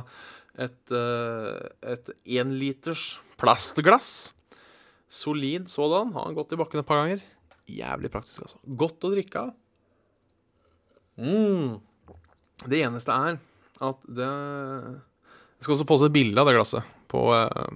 [0.59, 1.63] et, eh,
[1.95, 4.33] et énliters plastglass.
[5.09, 6.13] Solid sådan.
[6.13, 7.23] Har han gått i bakken et par ganger.
[7.69, 8.59] Jævlig praktisk, altså.
[8.77, 9.53] Godt å drikke av.
[11.19, 11.79] Mm.
[12.69, 13.39] Det eneste er
[13.79, 17.71] at det Jeg skal også poste et bilde av det glasset på, eh,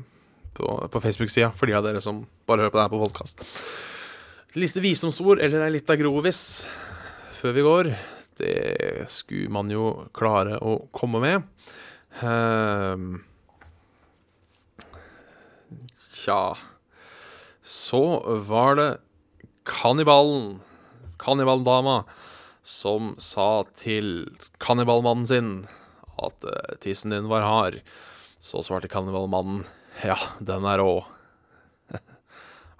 [0.55, 3.43] på, på Facebook-sida, for de av dere som bare hører på det her på podkast.
[4.55, 6.41] Liste visdomsord eller ei lita grovis
[7.39, 7.89] før vi går.
[8.39, 11.49] Det skulle man jo klare å komme med.
[12.21, 13.17] Uh,
[16.13, 16.53] tja
[17.63, 18.03] Så
[18.47, 18.89] var det
[19.63, 20.59] kannibalen,
[21.17, 22.03] kannibaldama,
[22.63, 24.29] som sa til
[24.63, 25.53] kannibalmannen sin
[26.19, 27.79] at uh, tissen din var hard.
[28.43, 29.63] Så svarte kannibalmannen
[30.03, 31.03] ja, den er rå.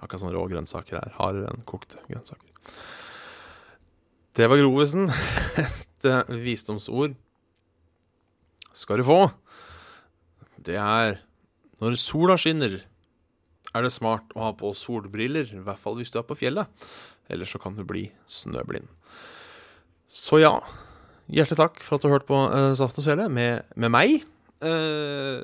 [0.01, 1.15] Akkurat som rå grønnsaker er.
[1.19, 2.49] Hardere enn kokte grønnsaker.
[4.34, 5.11] Det var grovisen.
[5.63, 7.13] Et eh, visdomsord
[8.75, 9.19] skal du få.
[10.63, 11.21] Det er
[11.84, 12.79] når sola skinner,
[13.74, 15.49] er det smart å ha på solbriller.
[15.53, 16.69] I hvert fall hvis du er på fjellet.
[17.32, 18.89] Ellers så kan du bli snøblind.
[20.09, 20.57] Så ja,
[21.32, 24.19] hjertelig takk for at du hørte på uh, Saft og Svele med, med meg.
[24.63, 25.41] Uh,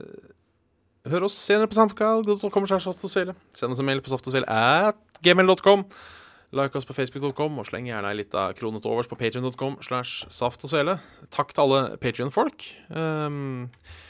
[1.09, 2.67] Hør oss senere på SoundCloud.com.
[2.69, 4.45] Send oss en mail på saftogsvele
[6.49, 10.63] Like oss på facebook.com, og sleng gjerne ei lita krone til overs på patrion.com saft
[10.65, 10.95] og svele.
[11.29, 12.65] Takk til alle Patrion-folk.
[12.89, 14.08] Um, Eh,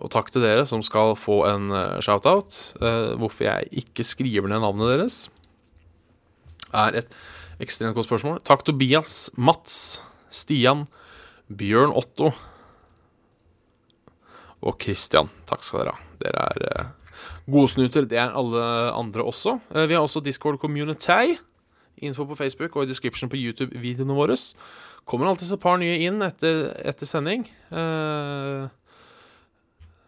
[0.00, 2.56] og takk til dere som skal få en uh, shout-out.
[2.80, 5.18] Eh, hvorfor jeg ikke skriver ned navnet deres,
[6.72, 7.16] er et
[7.62, 8.40] ekstremt godt spørsmål.
[8.46, 10.86] Takk Tobias, Mats, Stian,
[11.52, 12.32] Bjørn Otto
[14.64, 15.28] og Christian.
[15.46, 16.12] Takk skal dere ha.
[16.24, 17.18] Dere er uh,
[17.52, 18.08] godsnuter.
[18.08, 18.64] Det er alle
[18.96, 19.58] andre også.
[19.74, 21.36] Vi har også Discord Community.
[22.02, 24.36] Info på Facebook og i description på YouTube-videoene våre.
[25.04, 27.44] Kommer alltid et par nye inn etter, etter sending.
[27.70, 28.64] Eh,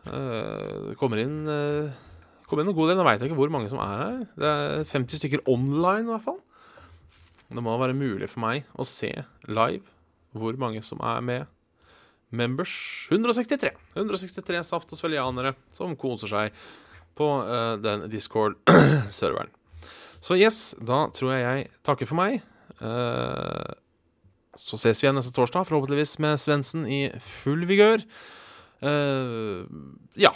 [0.06, 1.90] det kommer inn uh,
[2.46, 2.98] kommer inn en god del.
[3.00, 4.22] Nå veit jeg ikke hvor mange som er her.
[4.38, 6.40] Det er 50 stykker online, i hvert fall.
[7.46, 9.12] Det må være mulig for meg å se
[9.46, 9.84] live
[10.36, 11.52] hvor mange som er med.
[12.34, 12.74] Members
[13.10, 13.70] 163.
[13.94, 16.58] 163 saft- og svelianere som koser seg
[17.16, 17.28] på
[17.80, 19.52] den Discord-serveren.
[20.26, 22.40] Så yes, da tror jeg jeg takker for meg.
[22.80, 23.72] Uh,
[24.56, 28.02] så ses vi igjen neste torsdag, forhåpentligvis med Svendsen i full vigør.
[28.84, 29.64] Uh,
[30.20, 30.32] ja.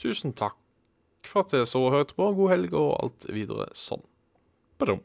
[0.00, 0.58] Tusen takk
[1.28, 2.28] for at dere så og hørte på.
[2.36, 4.02] God helg og alt videre sånn.
[4.80, 5.02] Badum.